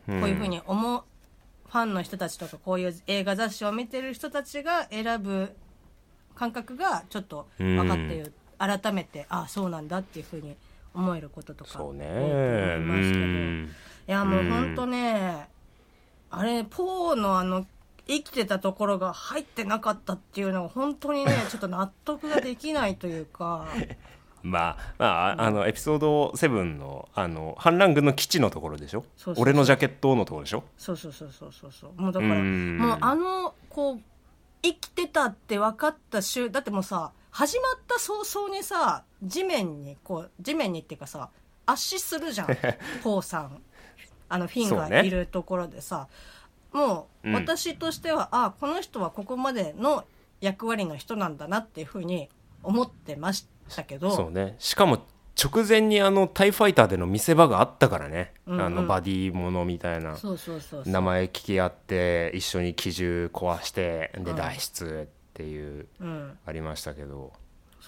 [0.06, 1.02] こういうふうに思う、
[1.68, 5.54] ファンの人たちとかこういう映画雑誌を見てる人たちが選ぶ
[6.34, 10.56] 感覚がちょっと分かっている、改めてあそうなんだっていうふうに
[10.92, 12.04] 思えることとかそうね。
[12.06, 12.26] 思
[12.76, 15.48] いますけど、やもうほんとね、
[16.32, 17.66] あれポーのあの
[18.08, 23.66] 生きてたところが入ってなかったっていうのが本当にね ちょっと納得ができないというか。
[24.42, 25.06] まあ、ま
[25.38, 29.04] あ、あのエピソード7のあの反乱軍の基地のところでしょ？
[29.16, 30.64] そう俺のジャケットのところでしょ？
[30.76, 31.72] そうそうそうそうそう。
[31.72, 32.78] そうもうだからうん。
[32.78, 34.00] もうあのこう
[34.62, 41.30] 生きてたって分かった週だってもうさ始まった早々にさ地面にこう地面にっていうかさ
[41.66, 42.46] 圧死するじゃん
[43.04, 43.62] ポーさん
[44.32, 46.08] あのフィンがいるところでさ、
[46.72, 50.04] もううん私としては、あこの人はここまでの
[50.40, 52.30] 役割の人なんだなっていうふうに
[52.62, 54.10] 思ってましたけど。
[54.10, 54.56] そうね。
[54.58, 55.04] しかも
[55.42, 58.60] 直前にあのタイファイターでの見せ場があったからね、うんうん。
[58.62, 60.16] あのバディものみたいな。
[60.16, 60.92] そうそうそうそう。
[60.92, 64.36] 名前聞き合って一緒に機銃壊してでうん。
[64.36, 66.38] 脱出っていう、うん。
[66.46, 67.32] ありましたけど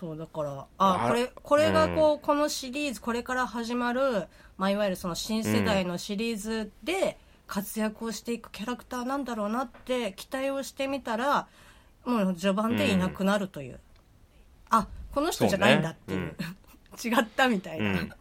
[0.05, 4.27] そうだからああこれこれがこう、このシリーズこれから始まる、
[4.59, 11.47] まあ、いわゆるその新世代のシリーズで活躍をしていくキャラクターなんだろうなって期待をしてみたら
[12.05, 13.81] もう序盤でいなくなるという、
[14.69, 16.37] あこの人じゃないんだっていう。
[17.03, 18.13] 違ったみたいな、うん。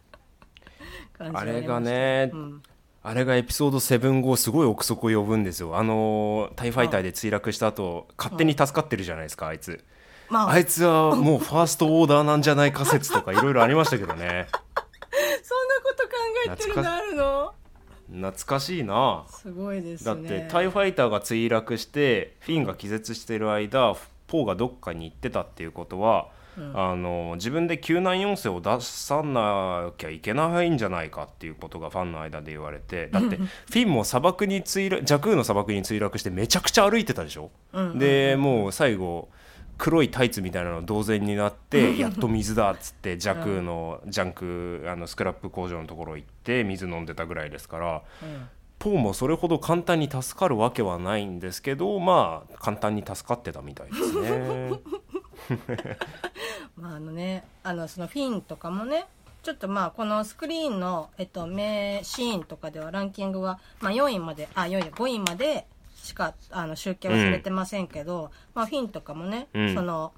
[1.12, 2.64] 感じあれがね、うん。
[3.04, 5.78] あれがエピソード7後すごい憶測を呼ぶんですよ。
[5.78, 9.84] あのタイファイターで墜落した後勝手に助かってるじゃないですかあいつ
[10.34, 10.52] まあ。
[10.52, 14.48] あいつはもうファーストオーダーなんじゃないか説とかいろいろありましたけどね。
[15.44, 16.14] そんなこと考
[16.48, 17.54] えてるのあるの？
[18.12, 19.26] 懐かしいな。
[19.30, 23.96] すごいですだねってタイファイターが墜落してフィンが気絶してる間
[24.28, 26.30] ポーがどっかに行ってたっていうことは、
[26.74, 37.52] あの自分で救難要請を出さなきゃいけないんじゃないかっていうことがファンの間で言われてだって フィンも砂漠に墜落ジャクーの砂漠に墜落してめちゃくちゃ歩いてたでしょ、
[37.96, 39.30] でもう最後
[39.78, 48.04] 黒いタイツみたいなの同然になってやっと水だっつってジャクーのジャンクあのスクラップ工場のところ行って水飲んでたぐらいですから。
[48.80, 54.72] ポーもそれほど簡単に助かるわけはないんですけどまあ簡単に助かってたみたいですね。
[56.76, 59.06] まああのねあのそのフィンとかもね
[59.42, 65.66] ちょっとまあこのスクリーンの、えっと、名シーンとかではランキングは、まあ、4位まであ4位5位まで
[66.04, 69.74] しかあの集計はされてませんけど、まあ、フィンとかもね、うん。
[69.74, 70.12] その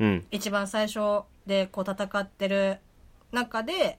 [0.00, 0.26] うん。
[0.32, 2.78] 一番最初でこう戦ってる
[3.30, 3.98] 中で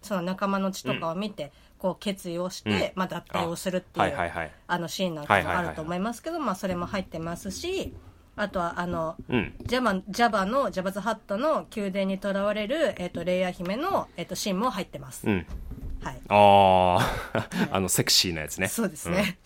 [0.00, 3.00] その仲間の血とかを見て、こう決意をして、うん。
[3.00, 4.52] まあ、脱退をするっていう、はいはいはい。
[4.68, 7.92] あのシーンなんかもあると思いますけど、まあ、それも入ってますし
[8.36, 9.54] あとはあのうん。
[9.66, 15.46] ジャバジャバのジャバズハットの宮殿にとらわれる、えっとレイヤー姫の、えっとシーンも入ってます、うん。
[16.04, 18.68] はい、ああ あのセクシーなやつね。
[18.68, 19.38] そうですね、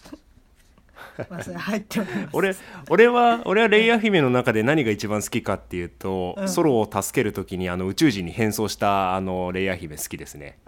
[1.29, 2.01] まあそれ入って
[2.33, 2.55] 俺
[2.89, 6.49] 俺は俺はレイヤー姫の中で何が一番好きかっていうと、うん。
[6.49, 10.59] ソロを助けるときにあの宇宙人に変装したあのレイヤー姫好きですね。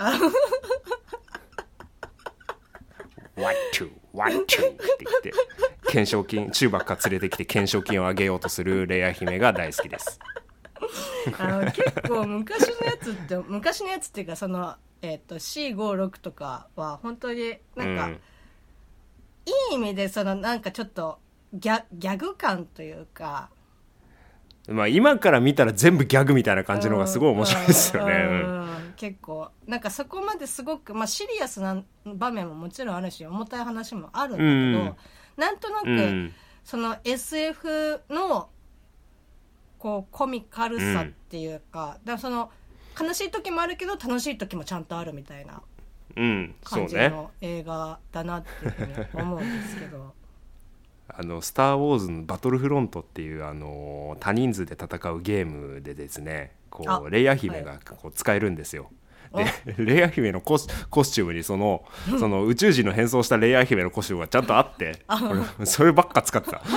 [3.37, 5.33] ワッチューワッチューって言って
[5.87, 10.19] 懸賞金中ばっか連れてきて懸賞金をあげようとするレイヤー姫が大好きです。
[11.39, 18.21] あの結構昔のやつって昔のやつっていうかその、えっと C56 とかは本当になんか、うん。
[19.47, 21.19] いい意味でそのなんかちょっと
[21.53, 23.51] ギャギャグ感というか。
[24.69, 28.13] まあ今から見たら全部ギャグみたいな感じの方がすごい面白いですよね。
[28.13, 28.95] うんうんうん。
[28.97, 34.97] 結構なんかそこまですごく、まあ、シリアスな場面ももちろんあるし重たい話もあるんだけど、うん。
[35.37, 36.33] なんとなく、うん。
[36.63, 38.51] その SF の
[39.79, 42.51] こうコミカルさっていうか,、だからその
[42.99, 45.63] 悲しい時もあるけど楽しい時もちゃんとあるみたいな
[46.65, 47.09] 感じね。
[47.09, 50.15] の映画だなっていうふうに思うんですけど。
[51.13, 58.91] あの「スター・ウォーズ」の「バトルフロント」っていうあの多人数で戦うゲームでですねこあうレイヤー姫がこう使えるんですよ。
[59.35, 59.45] で
[59.85, 61.85] レイヤー姫のコスコスチュームにその
[62.19, 65.03] その宇宙人の変装したレイヤー姫のコスチュームがちゃんとあって
[65.59, 66.63] 俺そればっか使ってた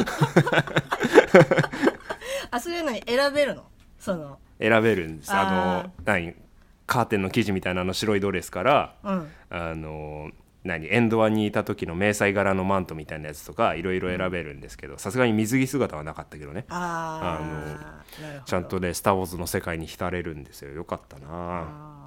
[2.52, 3.64] あそういうのに選べるの？
[4.00, 5.32] その選べるんです。
[5.34, 6.34] ああの何
[6.88, 9.28] カーテンの生地みたいなあの白いドレスからうん。
[9.50, 10.32] あの
[10.64, 16.66] 何エンドワンにいた時の迷彩柄のマントみたいなやつとかいろいろ選べるんですけどさすがに水着姿はなかったけどね。
[16.70, 17.40] あ
[18.40, 20.72] のちゃんとね「スター・ウォーズ」の世界に浸れるんですよ。
[20.72, 22.03] よかったな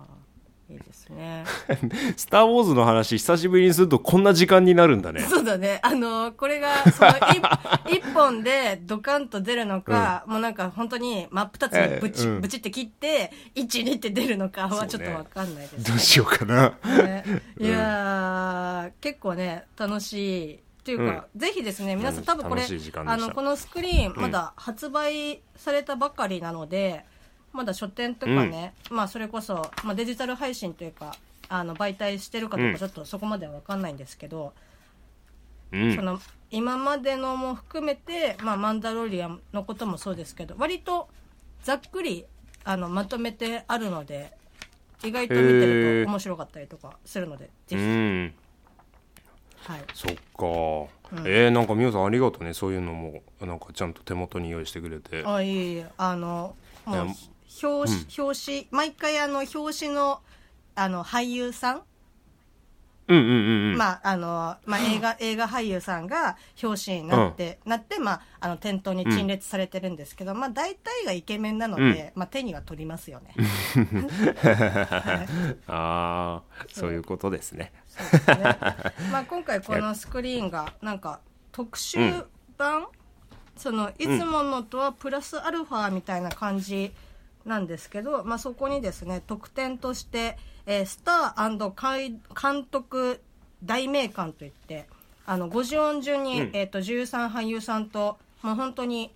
[0.69, 1.45] いいですね
[2.17, 5.21] 「スター・ウォーズ」の話久しぶりにするとこんな時間になるんだね。
[5.21, 5.79] そうだね。
[5.83, 7.11] あのこれがその
[7.89, 12.41] 一一本でドカンと出るのか、もうなんか本当に真っ二つにぶち、えうん。
[12.41, 16.71] ぶちって切って12って出るのかはちょっとわかんないですどうしようかな。
[17.05, 17.25] ね、
[17.61, 22.63] いやー、結構ね楽しいっていうか、ぜひですね皆さん多分これ
[23.07, 27.05] あのこのスクリーンまだ発売されたばかりなので、
[27.57, 31.17] まだ書店とかね、まあそれこそ、まあ、デジタル配信というか
[31.49, 32.73] あの媒体してるかどううん。
[32.75, 34.53] かちょっとそこまでは分かんないんですけど、
[35.73, 35.97] うん。
[35.97, 41.09] その今までのも含めて、まあ、マンダロリアンのこともそうですけど割と
[41.65, 42.25] ざっくり
[42.65, 44.33] あのまとめてあるので
[45.03, 48.35] 意外と見てると面白かったりとかするのでぜうひ、ん。
[49.67, 50.21] はい、そっか、
[51.25, 52.55] えー、なんかみおさんありがとうね。
[52.55, 55.25] そういうのもなんかちゃんと手元に用意してくれて。
[55.27, 55.87] あいえいえ。
[55.97, 56.55] あの
[56.85, 57.09] もう
[57.63, 60.21] 表紙、表紙毎回あの表紙の
[60.75, 61.83] あの俳優さん、
[63.09, 73.35] うんうんうんうん、まああのまあ、映画映画俳優さんが表紙になって、なって、まあ、あの店頭に陳列されてるんですけど、まあ、大体がイケメンなので、まあ、手には取りますよね。
[73.37, 73.43] は
[75.23, 77.73] い ああそういうことですね。
[77.87, 78.43] すね。
[79.11, 81.21] まあ今回このスクリーンがなんか
[81.53, 81.99] 特集
[82.59, 82.87] 版、
[83.57, 86.93] そのいつものとはプラスアルファみたいな感じ
[87.47, 90.37] なんですけど、まあ、そこにですね特典として、
[90.67, 93.21] えースター監監督
[93.65, 94.87] 大名館といって
[95.27, 96.51] あの50音順に、うん。
[96.53, 99.13] えー、と13俳優さんともう本当に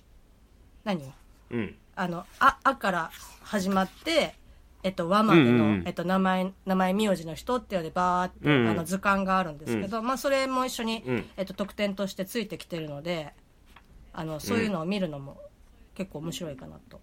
[0.85, 1.13] 何？
[1.51, 1.75] うん。
[1.95, 3.11] あの「あ」あから
[3.43, 4.35] 始まって、
[4.83, 5.83] えっと、和までの、うんうんうん。
[5.87, 8.69] えっと、名前名前名字の人っていうのでバーって、うんうん。
[8.69, 11.31] あの図鑑があるんですけど、まあ、それも一緒に、うん。
[11.37, 13.33] えっと、特典としてついてきてるので
[14.13, 15.39] あのそういうのを見るのも
[15.95, 17.01] 結構面白いかなと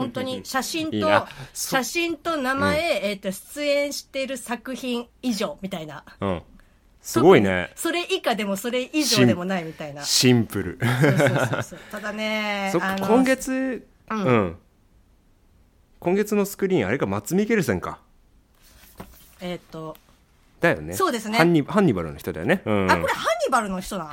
[0.00, 6.04] 本当に写真と 写真と名前、えっ、と出演してる作品以上みたいな。
[6.20, 6.42] うん。
[7.02, 7.70] すごいね。
[7.76, 10.02] それ以下でもそれ以上でもないみたいな。
[10.04, 10.78] シンプル。
[10.80, 14.46] そうそうそう ただね今月ううん。
[14.46, 14.58] ん、
[15.98, 18.00] 今月のスクリーンあれかマッツ・ミケルセンか。
[19.40, 19.96] えっ、と、
[20.60, 20.94] だよね。
[20.94, 21.38] そうですね。
[21.38, 22.62] ハンニハンニバルの人だよね。
[22.64, 22.90] うん。
[22.90, 24.10] あこれハンニバルの人な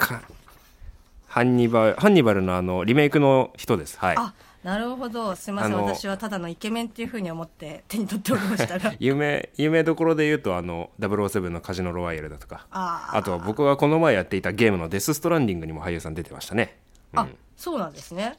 [1.28, 4.00] ハンニバルハンニバルのあのリメイクの人です。
[4.00, 4.16] はい。
[4.18, 4.34] あ
[4.68, 5.34] なるほど。
[5.38, 5.78] すいません。
[5.78, 8.93] 私はただのイケメンっていうふうに思って手に取っておりましたが。
[8.99, 12.68] 有名有名どころで言うとあの007のカジノロワイヤルだとか。
[12.70, 16.78] あとは僕がこの前やっていたゲームのデス・ストランディングにも俳優さん出てましたね、
[17.13, 17.20] うん。
[17.20, 18.38] あそうなんですね。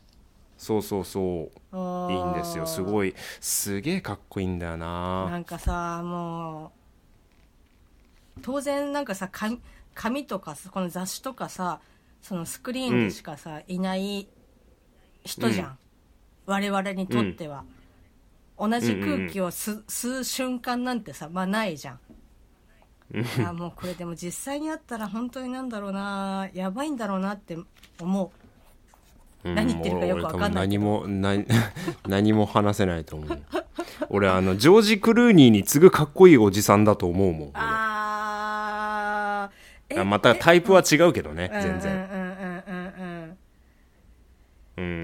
[0.58, 1.20] そうそうそ
[1.72, 1.76] う。
[2.12, 2.66] いいんですよ。
[2.66, 3.14] すごい。
[3.40, 5.30] すげえかっこいいんだよな。
[5.30, 6.72] なんかさも
[8.36, 9.62] う当然なんかさ紙
[9.94, 11.80] 紙とかさこの雑誌とかさ
[12.20, 14.28] そのスクリーンでしかさ、いない
[15.24, 15.78] 人じゃん、
[16.48, 17.64] 我々にとっては、
[18.58, 22.00] 同じ空気を吸,、吸う瞬間なんてさまあないじゃん。
[23.14, 27.56] いやもうこれでも実際にあったら本当になんだろうなやばいんだろうなって
[28.00, 28.32] 思
[29.44, 29.48] う。
[29.48, 29.54] うん。
[29.54, 31.46] 何言ってるかよくわかんない何も何
[32.08, 33.42] 何も話せないと思う。
[34.08, 37.50] 俺あのジョージ・クルーニーに次ぐかっこいいおじさんだと思うもん俺。
[37.54, 39.50] あ
[39.96, 42.17] あまたタイプは違うけどね全然うんうん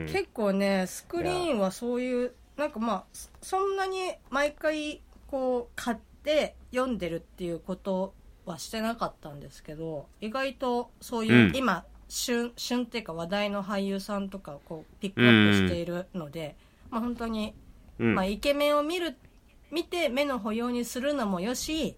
[0.06, 3.96] 結構ねスクリーンはそういうなんかまあそそんなに
[4.30, 5.00] 毎回
[5.30, 8.14] こう買って読んでるっていうこと
[8.46, 11.56] はしてなかったんですけど意外とそういう、うん。
[11.56, 16.54] 今旬旬っていうか話題の俳優さんとかをこうピックアップしているので、
[16.90, 17.54] まあ本当に、
[17.98, 18.14] うん。
[18.14, 19.16] まあ、イケメンを見る
[19.72, 21.96] 見て目の保養にするのもよし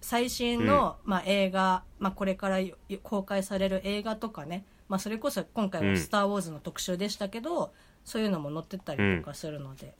[0.00, 5.96] 最新の、まあ、映画、まあ、これからよ公開される映画とかね、まあ、それこそ今回は「うん。
[5.96, 7.72] スター・ウォーズ」の特集でしたけど、
[8.04, 9.94] そういうのも載ってったりとかするので、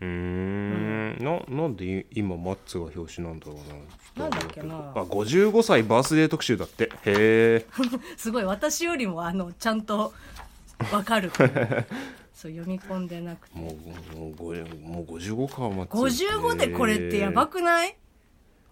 [0.00, 1.18] うーん。
[1.18, 4.28] ななんでい今マッツが表紙なんだろうな。
[4.28, 4.76] なんだっけな。
[4.94, 6.84] あ55歳バースデー特集だって。
[6.84, 7.66] へえ
[8.16, 10.12] すごい私よりもあのちゃんと
[10.90, 11.30] 分かる。
[12.32, 13.58] そう読み込んでなくて。
[13.58, 13.72] も
[14.14, 16.24] うもうごもう55かマッツ。
[16.24, 17.96] 55でこれってやばくない？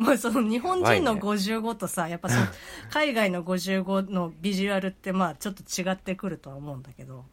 [0.01, 2.46] もうその日本人の55とさ、やっぱその
[2.90, 7.26] 海外の55のビジュアルってまあちょっと違ってくるとは思うんだけど。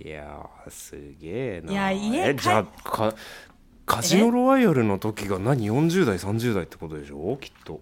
[0.00, 3.14] いやーすげえないや家じゃあか
[3.86, 7.36] カジノロワイヤルの時が何？40代30代ってことでしょ？
[7.36, 7.80] きっと。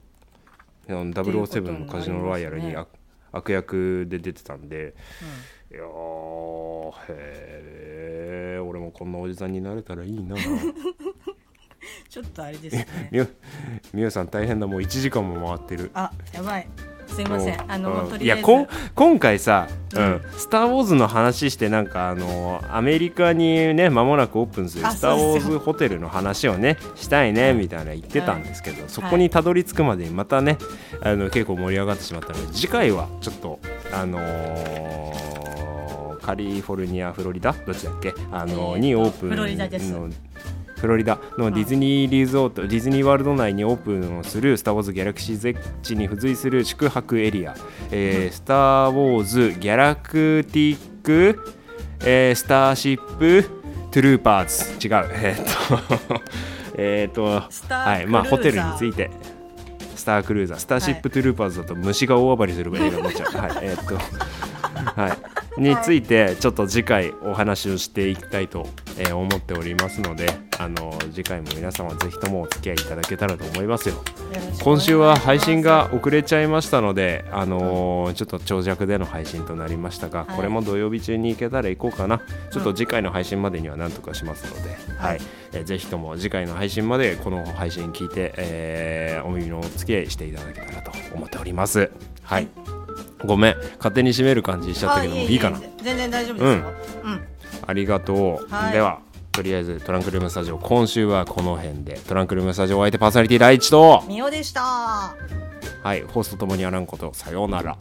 [0.88, 2.88] いや007のカジノロワイヤルに悪
[3.30, 4.94] 悪役で出てたんで、
[5.70, 10.36] いやーへえ俺もこんなおじさんになれたらいいな
[12.12, 12.86] ちょっとあれですね。
[13.10, 13.26] みゆ
[13.94, 14.66] みゆさん大変だ。
[14.66, 15.90] もう1時間も回ってる。
[15.94, 16.68] あやばい。
[17.06, 17.72] すいません。
[17.72, 18.10] あのうん。
[18.10, 18.24] とりあえず。
[18.24, 20.20] いやこん今回さ、うん。
[20.36, 30.58] スター・ウォーズ」の話してなんかあのアメリカにね間もなくオープンするあスター・ウォーズホテルの話をねしたいねみたいな言ってたんですけど、そこにたどり着くまでにまたね
[31.02, 33.58] あの結構盛り上がってしまったので次回はちょっと
[33.90, 35.32] あのー
[36.22, 37.52] カリフォルニアフロリダ？
[37.66, 38.14] どっちだっけ？
[38.30, 39.90] あの、えーとにオープンフロリダです。
[39.90, 40.08] の
[40.82, 47.54] フロリダのディズニーリゾート、ディズニーワールド内にオープンをするスター・ウォーズ・ギャラクシー・ゼッチに付随する宿泊エリア、
[47.92, 51.38] えースター・ウォーズ・ギャラクティック、
[52.04, 53.44] えースターシップ・
[53.92, 54.88] トゥルーパーズ。
[54.88, 55.06] 違う。
[55.12, 56.20] えーっと
[56.76, 57.24] えーっと
[57.72, 58.06] はい。
[58.08, 59.08] まあホテルについて。
[59.94, 60.58] スタークルーザー。
[60.58, 63.52] スターシップ・トゥルーパーズだと虫が大暴れする映画になっちゃうはい。
[63.62, 63.96] えーっと
[64.84, 65.16] は
[65.58, 68.66] い、についてちょっと次回お話をしていきたいと、
[68.98, 70.28] えー思っておりますので
[70.58, 73.96] あの次回も皆様ぜひともお付き合いいただけたらと思いますよ。
[74.62, 80.36] 今週は配信が遅れちゃいましたので、あのーちょっと長尺での配信となりましたが、はい。
[80.36, 82.20] これも土曜日中に行けたら行こうかな。
[82.50, 85.20] ちょっと次回の配信までにはなんとかしますので、はい。
[85.52, 91.90] えーぜひとも次回の配信までこの配信聞いて、えーお耳のお付き合いしていただけたらと思っております。
[92.22, 92.48] はい、
[93.24, 93.56] ごめん。
[93.78, 95.60] 勝手に締める感じにしちゃったけどもあいいかな。
[95.82, 96.72] 全然大丈夫ですよ。
[97.04, 97.20] うん、
[97.66, 98.72] ありがとう、はい。
[98.72, 99.00] では
[99.30, 101.98] とりあえずトランクルームスタジオ今週はこの辺で。
[102.06, 104.04] トランクルームスタジオお相手パーソナリティ第一と。
[104.06, 104.60] みおでした。
[104.62, 106.02] はい。
[106.02, 107.12] ホストともにあらんこと。
[107.14, 107.76] さようなら